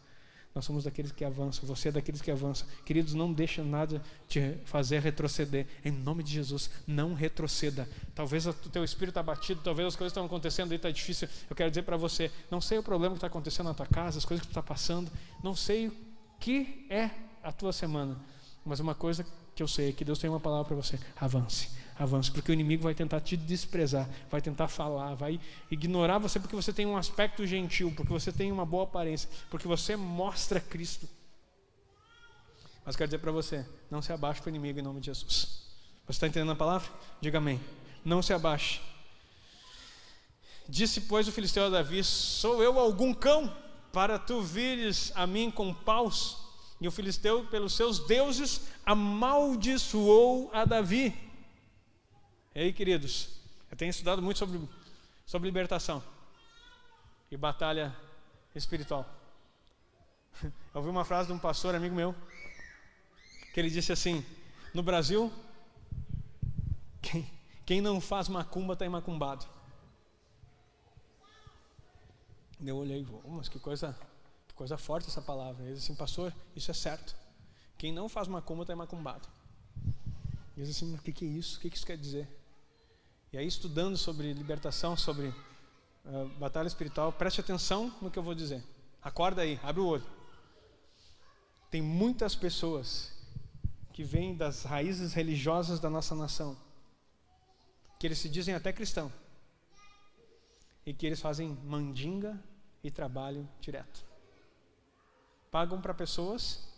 [0.56, 2.66] Nós somos daqueles que avançam, você é daqueles que avançam.
[2.82, 5.66] Queridos, não deixe nada te fazer retroceder.
[5.84, 7.86] Em nome de Jesus, não retroceda.
[8.14, 11.28] Talvez o teu espírito está batido, talvez as coisas estão acontecendo e está difícil.
[11.50, 14.16] Eu quero dizer para você, não sei o problema que está acontecendo na tua casa,
[14.16, 15.12] as coisas que tu está passando,
[15.44, 15.92] não sei o
[16.40, 17.10] que é
[17.42, 18.16] a tua semana,
[18.64, 21.68] mas uma coisa que eu sei é que Deus tem uma palavra para você: avance,
[21.98, 25.40] avance, porque o inimigo vai tentar te desprezar, vai tentar falar, vai
[25.70, 29.66] ignorar você porque você tem um aspecto gentil, porque você tem uma boa aparência, porque
[29.66, 31.08] você mostra Cristo.
[32.84, 35.66] Mas quero dizer para você: não se abaixe para o inimigo em nome de Jesus.
[36.06, 36.88] Você está entendendo a palavra?
[37.20, 37.60] Diga amém.
[38.04, 38.80] Não se abaixe.
[40.68, 43.52] Disse, pois, o filisteu a Davi: Sou eu algum cão
[43.92, 46.38] para tu vires a mim com paus?
[46.80, 51.25] E o filisteu, pelos seus deuses, amaldiçoou a Davi.
[52.56, 53.28] E aí, queridos,
[53.70, 54.58] eu tenho estudado muito sobre,
[55.26, 56.02] sobre libertação
[57.30, 57.94] e batalha
[58.54, 59.04] espiritual.
[60.42, 62.14] Eu ouvi uma frase de um pastor amigo meu,
[63.52, 64.24] que ele disse assim:
[64.72, 65.30] No Brasil,
[67.02, 67.30] quem,
[67.66, 69.44] quem não faz macumba está macumbado.
[72.64, 73.94] Eu olhei, oh, mas que coisa
[74.54, 75.62] Coisa forte essa palavra.
[75.62, 77.14] Ele diz assim, pastor, isso é certo.
[77.76, 79.28] Quem não faz macumba está macumbado.
[80.56, 81.58] E diz assim, o que, que é isso?
[81.58, 82.26] O que, que isso quer dizer?
[83.32, 88.34] E aí, estudando sobre libertação, sobre uh, batalha espiritual, preste atenção no que eu vou
[88.34, 88.62] dizer.
[89.02, 90.06] Acorda aí, abre o olho.
[91.70, 93.12] Tem muitas pessoas
[93.92, 96.56] que vêm das raízes religiosas da nossa nação,
[97.98, 99.12] que eles se dizem até cristão,
[100.84, 102.38] e que eles fazem mandinga
[102.82, 104.06] e trabalho direto
[105.56, 106.68] pagam para pessoas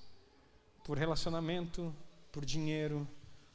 [0.85, 1.93] por relacionamento,
[2.31, 3.09] por dinheiro,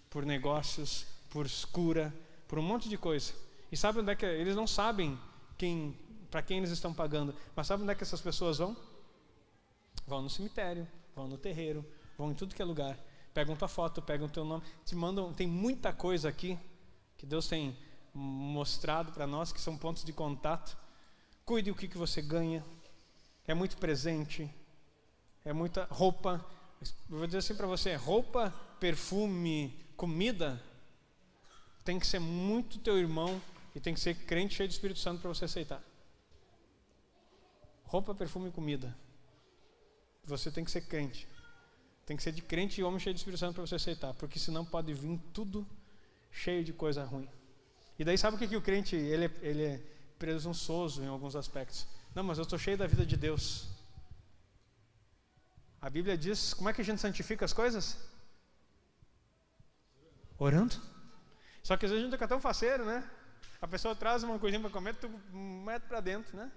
[0.10, 2.14] por negócios, por cura,
[2.48, 3.34] por um monte de coisa.
[3.72, 5.20] E sabe onde é que eles não sabem
[5.58, 5.98] quem,
[6.30, 8.76] para quem eles estão pagando, mas sabe onde é que essas pessoas vão?
[10.06, 11.86] Vão no cemitério, vão no terreiro,
[12.18, 12.98] vão em tudo que é lugar,
[13.34, 16.60] pegam tua foto, pegam teu nome, te mandam, tem muita coisa aqui
[17.18, 17.76] que Deus tem
[18.14, 20.78] mostrado para nós que são pontos de contato.
[21.46, 22.64] Cuide o que, que você ganha.
[23.48, 24.50] É muito presente,
[25.44, 26.46] é muita roupa.
[27.10, 30.62] Eu vou dizer assim para você: roupa, perfume, comida,
[31.84, 33.42] tem que ser muito teu irmão
[33.76, 35.82] e tem que ser crente cheio de Espírito Santo para você aceitar.
[37.84, 38.96] Roupa, perfume e comida.
[40.26, 41.28] Você tem que ser crente.
[42.06, 44.40] Tem que ser de crente e homem cheio de Espírito Santo para você aceitar, porque
[44.40, 45.68] senão pode vir tudo
[46.32, 47.30] cheio de coisa ruim.
[47.98, 49.78] E daí sabe o que, que o crente ele, é, ele é
[50.18, 51.86] presunçoso em alguns aspectos.
[52.16, 53.68] Não, mas eu estou cheio da vida de Deus.
[55.82, 57.98] A Bíblia diz: como é que a gente santifica as coisas?
[60.38, 60.93] Orando.
[61.64, 63.10] Só que às vezes a gente fica tão faceiro, né?
[63.62, 66.52] A pessoa traz uma coisinha para comer, tu mete para dentro, né?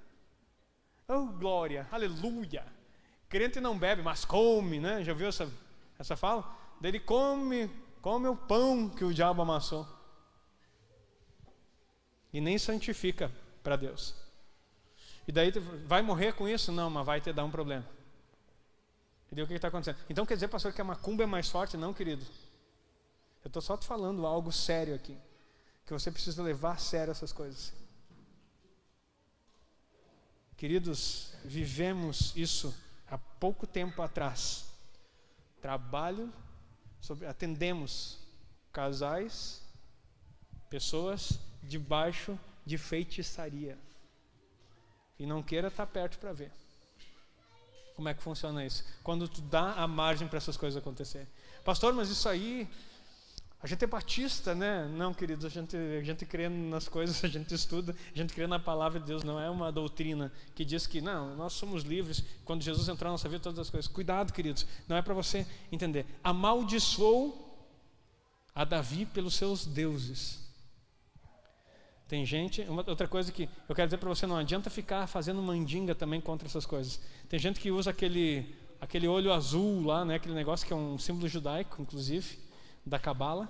[1.07, 2.67] Oh, glória, aleluia.
[3.29, 5.05] Crente não bebe, mas come, né?
[5.05, 5.49] Já viu essa,
[5.99, 6.53] essa fala?
[6.83, 7.71] Ele come,
[8.03, 9.87] come o pão que o diabo amassou.
[12.33, 13.31] E nem santifica
[13.63, 14.15] para Deus.
[15.29, 15.53] E daí
[15.87, 16.73] vai morrer com isso?
[16.73, 17.87] Não, mas vai te dar um problema.
[19.27, 19.99] Entendeu o que está acontecendo?
[20.09, 21.77] Então quer dizer, pastor, que a macumba é mais forte?
[21.77, 22.25] Não, querido.
[23.47, 25.17] Eu estou só te falando algo sério aqui.
[25.87, 27.73] Que você precisa levar a sério essas coisas.
[30.57, 32.75] Queridos, vivemos isso
[33.09, 34.65] há pouco tempo atrás.
[35.63, 36.33] Trabalho,
[37.01, 38.19] sobre, atendemos
[38.73, 39.63] casais,
[40.69, 43.79] pessoas debaixo de feitiçaria.
[45.21, 46.51] E não queira estar perto para ver.
[47.95, 48.85] Como é que funciona isso?
[49.05, 51.29] Quando tu dá a margem para essas coisas acontecerem.
[51.65, 52.69] Pastor, mas isso aí,
[53.63, 54.87] a gente é batista, né?
[54.87, 58.47] Não, queridos, a gente, a gente crê nas coisas, a gente estuda, a gente crê
[58.47, 62.23] na palavra de Deus, não é uma doutrina que diz que, não, nós somos livres,
[62.45, 63.91] quando Jesus entrar na nossa vida, todas as coisas.
[63.91, 66.07] Cuidado, queridos, não é para você entender.
[66.23, 67.45] Amaldiçoou
[68.55, 70.47] a Davi pelos seus deuses.
[72.09, 75.43] Tem gente, uma, outra coisa que eu quero dizer para você, não adianta ficar fazendo
[75.43, 77.01] mandinga também contra essas coisas.
[77.29, 80.97] Tem gente que usa aquele, aquele olho azul lá, né, aquele negócio que é um
[80.99, 82.39] símbolo judaico, inclusive,
[82.87, 83.49] da cabala,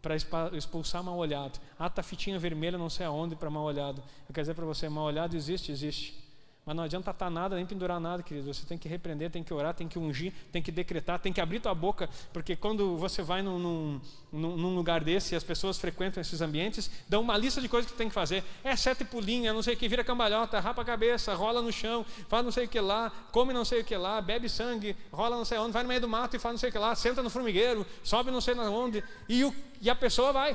[0.00, 0.14] para
[0.56, 1.58] expulsar mal olhado.
[1.76, 4.00] Ah, tá fitinha vermelha, não sei aonde para mal olhado.
[4.28, 6.27] Eu quero dizer para você, mal olhado existe, existe.
[6.68, 8.52] Mas não adianta estar nada, nem pendurar nada, querido.
[8.52, 11.40] Você tem que repreender, tem que orar, tem que ungir, tem que decretar, tem que
[11.40, 14.00] abrir tua boca, porque quando você vai num, num,
[14.30, 17.96] num lugar desse e as pessoas frequentam esses ambientes, dão uma lista de coisas que
[17.96, 18.44] tem que fazer.
[18.62, 22.04] É sete pulinha, não sei o que, vira cambalhota, rapa a cabeça, rola no chão,
[22.28, 25.38] faz não sei o que lá, come não sei o que lá, bebe sangue, rola
[25.38, 26.94] não sei onde, vai no meio do mato e faz não sei o que lá,
[26.94, 30.54] senta no formigueiro, sobe não sei onde, e, o, e a pessoa vai.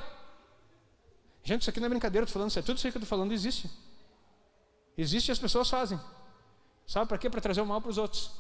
[1.44, 3.10] Gente, isso aqui não é brincadeira, estou falando, isso é tudo isso que eu estou
[3.10, 3.68] falando existe.
[4.98, 6.00] Existe e as pessoas fazem.
[6.86, 7.30] Sabe para quê?
[7.30, 8.32] Para trazer o mal para os outros.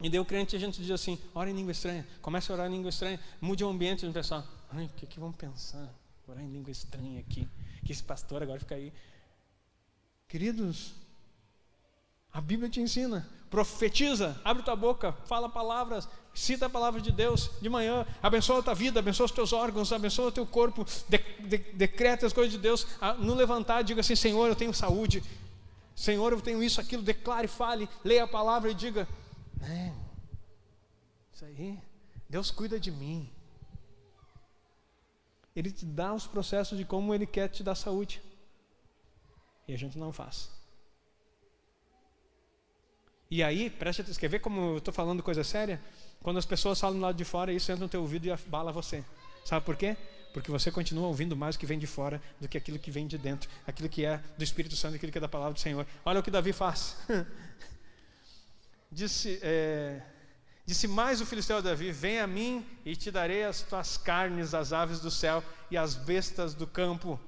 [0.00, 2.68] E daí o crente a gente diz assim: ora em língua estranha, comece a orar
[2.68, 5.88] em língua estranha, mude o ambiente e pessoal, ai, o que, que vão pensar?
[6.26, 7.48] Orar em língua estranha aqui,
[7.84, 8.92] que esse pastor agora fica aí.
[10.28, 10.94] Queridos,
[12.32, 17.50] a Bíblia te ensina, profetiza, abre tua boca, fala palavras, cita a palavra de Deus
[17.62, 21.18] de manhã, abençoa a tua vida, abençoa os teus órgãos, abençoa o teu corpo, de,
[21.46, 22.86] de, decreta as coisas de Deus.
[23.20, 25.22] No levantar, diga assim: Senhor, eu tenho saúde,
[25.94, 29.08] Senhor, eu tenho isso, aquilo, declare, fale, leia a palavra e diga:
[29.62, 29.92] é,
[31.32, 31.78] Isso aí,
[32.28, 33.30] Deus cuida de mim.
[35.54, 38.20] Ele te dá os processos de como Ele quer te dar saúde.
[39.68, 40.50] E a gente não faz.
[43.30, 45.80] E aí, preste atenção, quer ver como eu estou falando coisa séria?
[46.22, 48.72] Quando as pessoas falam do lado de fora, isso entra no teu ouvido e abala
[48.72, 49.04] você.
[49.44, 49.96] Sabe por quê?
[50.34, 53.06] Porque você continua ouvindo mais o que vem de fora do que aquilo que vem
[53.06, 55.86] de dentro, aquilo que é do Espírito Santo, aquilo que é da palavra do Senhor.
[56.04, 56.96] Olha o que Davi faz.
[58.90, 60.02] disse, é,
[60.66, 64.54] disse mais o filisteu a Davi: Vem a mim e te darei as tuas carnes,
[64.54, 67.18] as aves do céu e as bestas do campo.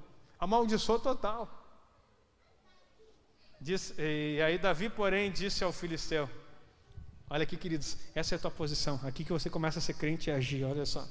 [0.40, 1.48] Amaldiçoou total.
[3.98, 6.28] E aí Davi, porém, disse ao filisteu:
[7.30, 8.98] Olha aqui, queridos, essa é a tua posição.
[9.04, 10.64] Aqui que você começa a ser crente e agir.
[10.64, 11.06] Olha só.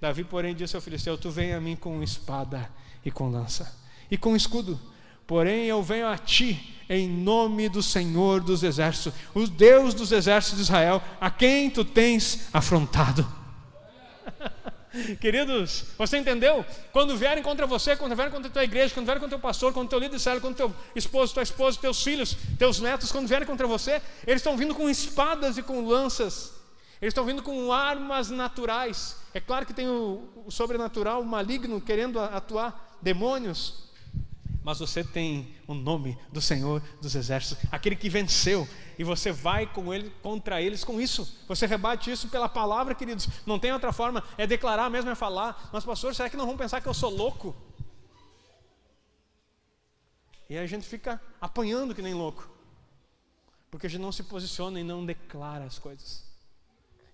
[0.00, 2.70] Davi, porém, disse ao filisteu: Tu vem a mim com espada
[3.04, 3.76] e com lança
[4.10, 4.78] e com escudo.
[5.26, 10.58] Porém, eu venho a ti em nome do Senhor dos exércitos, o Deus dos exércitos
[10.58, 13.26] de Israel, a quem tu tens afrontado.
[15.20, 16.64] Queridos, você entendeu?
[16.92, 19.46] Quando vierem contra você, quando vierem contra a tua igreja, quando vierem contra o teu
[19.46, 22.34] pastor, contra o teu líder de célula, contra o teu esposo, tua esposa, teus filhos,
[22.58, 26.57] teus netos, quando vierem contra você, eles estão vindo com espadas e com lanças.
[27.00, 29.16] Eles estão vindo com armas naturais.
[29.32, 33.88] É claro que tem o, o sobrenatural, o maligno querendo atuar, demônios.
[34.64, 38.68] Mas você tem o nome do Senhor dos Exércitos, aquele que venceu,
[38.98, 41.42] e você vai com ele contra eles com isso.
[41.48, 43.28] Você rebate isso pela palavra, queridos.
[43.46, 45.70] Não tem outra forma, é declarar mesmo, é falar.
[45.72, 47.56] Mas, pastor, será que não vão pensar que eu sou louco?
[50.50, 52.50] E aí a gente fica apanhando que nem louco,
[53.70, 56.27] porque a gente não se posiciona e não declara as coisas.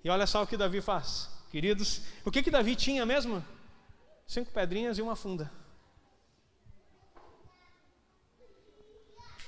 [0.05, 2.03] E olha só o que Davi faz, queridos.
[2.27, 3.43] O que que Davi tinha mesmo?
[4.27, 5.51] Cinco pedrinhas e uma funda.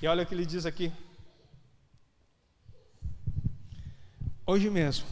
[0.01, 0.91] E olha o que ele diz aqui.
[4.45, 5.07] Hoje mesmo,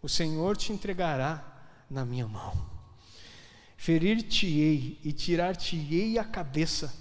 [0.00, 1.44] o Senhor te entregará
[1.90, 2.54] na minha mão.
[3.76, 6.94] Ferir-te-ei e tirar-te-ei a cabeça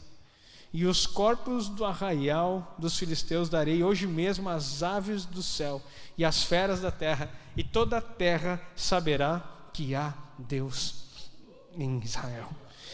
[0.71, 5.81] e os corpos do arraial dos filisteus darei hoje mesmo às aves do céu
[6.17, 9.41] e às feras da terra, e toda a terra saberá
[9.73, 11.05] que há Deus
[11.75, 12.49] em Israel.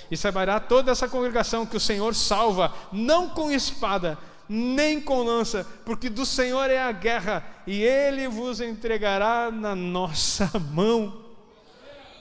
[0.10, 4.18] E saberá toda essa congregação que o Senhor salva, não com espada,
[4.48, 10.52] nem com lança, porque do Senhor é a guerra, e Ele vos entregará na nossa
[10.72, 11.26] mão.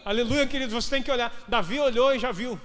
[0.04, 1.32] Aleluia, queridos, você tem que olhar.
[1.46, 2.58] Davi olhou e já viu.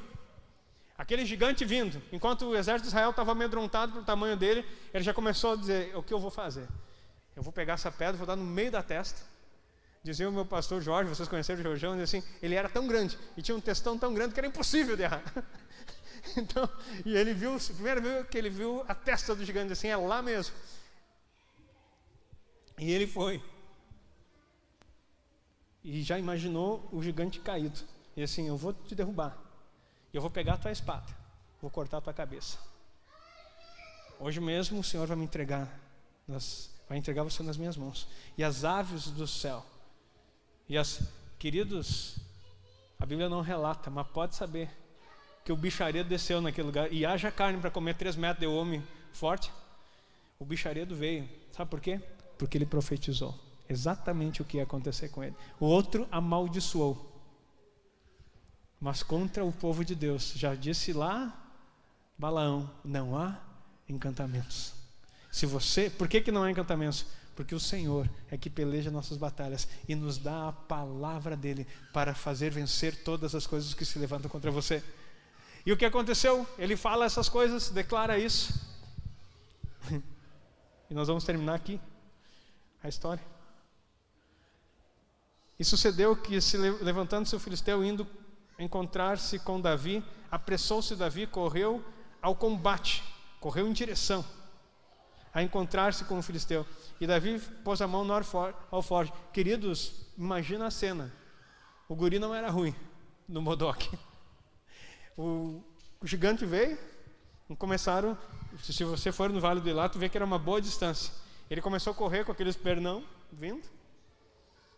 [0.99, 5.13] Aquele gigante vindo, enquanto o exército de Israel estava amedrontado pelo tamanho dele, ele já
[5.13, 6.67] começou a dizer: O que eu vou fazer?
[7.37, 9.21] Eu vou pegar essa pedra, vou dar no meio da testa.
[10.03, 13.41] Dizia o meu pastor Jorge, vocês conheceram o Jorjão, assim, ele era tão grande e
[13.41, 15.23] tinha um testão tão grande que era impossível de errar.
[16.35, 16.69] Então,
[17.05, 20.21] e ele viu, primeiro viu que ele viu a testa do gigante assim, é lá
[20.21, 20.53] mesmo.
[22.77, 23.41] E ele foi.
[25.81, 27.79] E já imaginou o gigante caído.
[28.17, 29.48] E assim, eu vou te derrubar.
[30.13, 31.05] Eu vou pegar a tua espada,
[31.61, 32.57] vou cortar a tua cabeça.
[34.19, 35.67] Hoje mesmo o Senhor vai me entregar,
[36.27, 38.07] nas, vai entregar você nas minhas mãos.
[38.37, 39.65] E as aves do céu,
[40.67, 41.01] e as
[41.37, 42.17] queridos,
[42.99, 44.69] a Bíblia não relata, mas pode saber
[45.45, 48.83] que o bicharedo desceu naquele lugar e haja carne para comer três metros de homem
[49.13, 49.51] forte.
[50.37, 51.99] O bicharedo veio, sabe por quê?
[52.37, 53.33] Porque ele profetizou
[53.69, 55.35] exatamente o que ia acontecer com ele.
[55.59, 57.08] O outro amaldiçoou.
[58.79, 61.33] Mas contra o povo de Deus, já disse lá
[62.17, 63.39] Balaão, não há
[63.87, 64.73] encantamentos.
[65.31, 67.05] Se você, por que, que não há encantamentos?
[67.35, 72.13] Porque o Senhor é que peleja nossas batalhas e nos dá a palavra dele para
[72.13, 74.83] fazer vencer todas as coisas que se levantam contra você.
[75.65, 76.45] E o que aconteceu?
[76.57, 78.67] Ele fala essas coisas, declara isso.
[80.91, 81.79] E nós vamos terminar aqui
[82.81, 83.23] a história.
[85.59, 88.07] E sucedeu que, se levantando-se o filisteu, indo
[88.59, 91.83] encontrar-se com Davi, apressou-se Davi, correu
[92.21, 93.03] ao combate,
[93.39, 94.23] correu em direção
[95.33, 96.65] a encontrar-se com o filisteu.
[96.99, 98.13] E Davi pôs a mão no
[98.71, 99.13] alforje.
[99.31, 101.13] Queridos, imagina a cena.
[101.87, 102.75] O guri não era ruim
[103.27, 103.87] no Modoc.
[105.17, 105.61] O,
[105.99, 106.77] o gigante veio,
[107.57, 108.17] começaram.
[108.61, 111.13] Se você for no Vale do Ilato, vê que era uma boa distância.
[111.49, 113.67] Ele começou a correr com aqueles pernão vindo.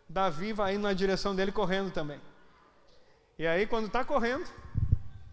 [0.08, 2.20] Davi vai indo na direção dele correndo também.
[3.42, 4.48] E aí, quando está correndo,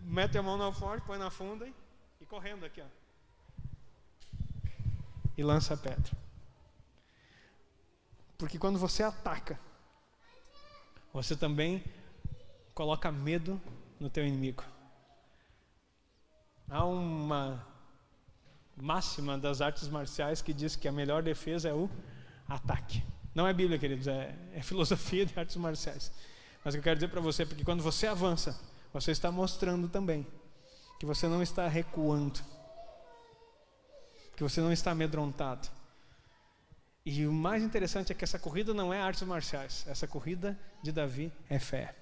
[0.01, 1.75] mete a mão no alforje, põe na funda e,
[2.21, 2.99] e correndo aqui, ó
[5.39, 6.13] e lança a pedra.
[8.37, 9.59] Porque quando você ataca,
[11.13, 11.83] você também
[12.75, 13.61] coloca medo
[14.01, 14.65] no teu inimigo.
[16.69, 17.65] Há uma
[18.77, 21.89] máxima das artes marciais que diz que a melhor defesa é o
[22.49, 23.03] ataque.
[23.33, 26.13] Não é Bíblia, queridos, é, é filosofia de artes marciais.
[26.69, 28.55] Mas o que eu quero dizer para você é porque quando você avança,
[28.93, 30.27] você está mostrando também
[31.01, 32.43] que você não está recuando
[34.37, 35.67] que você não está amedrontado.
[37.07, 40.93] E o mais interessante é que essa corrida não é artes marciais, essa corrida de
[40.93, 41.97] Davi é fé.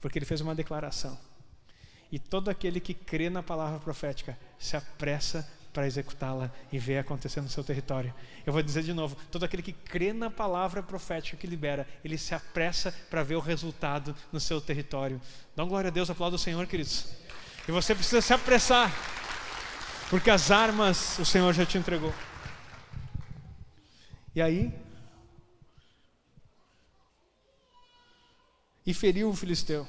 [0.00, 1.18] Porque ele fez uma declaração.
[2.12, 7.40] E todo aquele que crê na palavra profética se apressa para executá-la e ver acontecer
[7.40, 8.14] no seu território.
[8.46, 12.16] Eu vou dizer de novo: todo aquele que crê na palavra profética que libera, ele
[12.16, 15.20] se apressa para ver o resultado no seu território.
[15.56, 17.08] Dá uma glória a Deus, aplauda o Senhor, queridos.
[17.66, 18.90] E você precisa se apressar.
[20.08, 22.14] Porque as armas o Senhor já te entregou.
[24.34, 24.72] E aí,
[28.86, 29.88] e feriu o filisteu.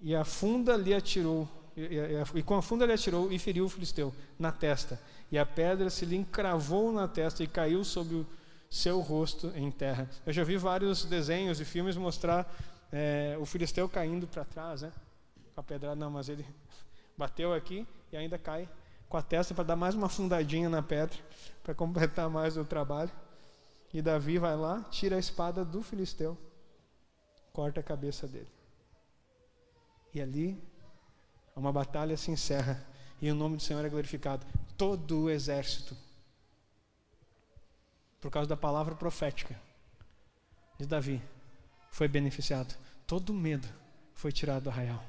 [0.00, 3.64] E a funda lhe atirou, e, e, e, com a funda lhe atirou e feriu
[3.64, 5.00] o filisteu na testa.
[5.30, 8.26] E a pedra se lhe encravou na testa e caiu sobre o
[8.70, 10.08] seu rosto em terra.
[10.26, 12.52] Eu já vi vários desenhos e filmes mostrar
[12.92, 14.92] é, o filisteu caindo para trás, né?
[15.54, 16.46] Com a pedrada, não, mas ele
[17.16, 18.68] bateu aqui e ainda cai
[19.08, 21.18] com a testa para dar mais uma fundadinha na pedra,
[21.62, 23.10] para completar mais o trabalho.
[23.92, 26.36] E Davi vai lá, tira a espada do filisteu,
[27.52, 28.48] corta a cabeça dele.
[30.14, 30.62] E ali,
[31.54, 32.84] uma batalha se encerra
[33.20, 34.46] e o nome do Senhor é glorificado.
[34.76, 35.96] Todo o exército,
[38.20, 39.58] por causa da palavra profética
[40.78, 41.22] de Davi,
[41.90, 42.76] foi beneficiado.
[43.06, 43.68] Todo o medo
[44.14, 45.04] foi tirado do arraial.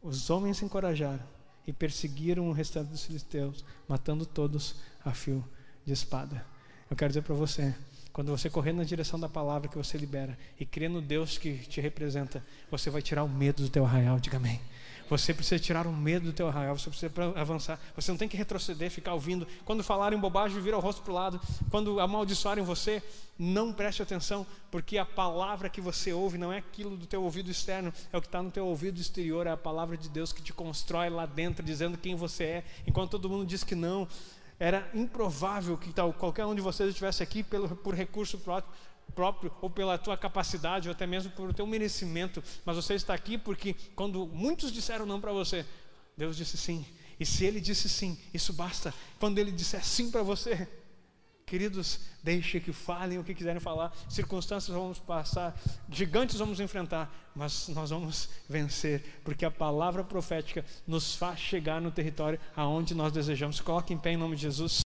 [0.00, 1.22] Os homens se encorajaram
[1.66, 5.44] e perseguiram o restante dos filisteus, matando todos a fio
[5.84, 6.44] de espada.
[6.90, 7.74] Eu quero dizer para você,
[8.12, 11.58] quando você correr na direção da palavra que você libera e crer no Deus que
[11.58, 14.60] te representa, você vai tirar o medo do teu arraial, diga amém.
[15.10, 17.80] Você precisa tirar o medo do teu arraial, você precisa avançar.
[17.96, 19.46] Você não tem que retroceder, ficar ouvindo.
[19.64, 21.40] Quando falarem bobagem, vira o rosto para o lado.
[21.68, 23.02] Quando amaldiçoarem você,
[23.36, 27.50] não preste atenção, porque a palavra que você ouve não é aquilo do teu ouvido
[27.50, 30.40] externo, é o que está no teu ouvido exterior, é a palavra de Deus que
[30.40, 32.64] te constrói lá dentro, dizendo quem você é.
[32.86, 34.06] Enquanto todo mundo diz que não,
[34.60, 38.72] era improvável que tal, qualquer um de vocês estivesse aqui pelo, por recurso próprio,
[39.10, 43.36] próprio ou pela tua capacidade ou até mesmo pelo teu merecimento, mas você está aqui
[43.36, 45.64] porque quando muitos disseram não para você,
[46.16, 46.84] Deus disse sim.
[47.18, 48.94] E se ele disse sim, isso basta.
[49.18, 50.66] Quando ele disser sim para você,
[51.50, 53.92] queridos, deixe que falem o que quiserem falar.
[54.08, 61.16] Circunstâncias vamos passar, gigantes vamos enfrentar, mas nós vamos vencer, porque a palavra profética nos
[61.16, 63.60] faz chegar no território aonde nós desejamos.
[63.60, 64.72] Coloque em pé em nome de Jesus.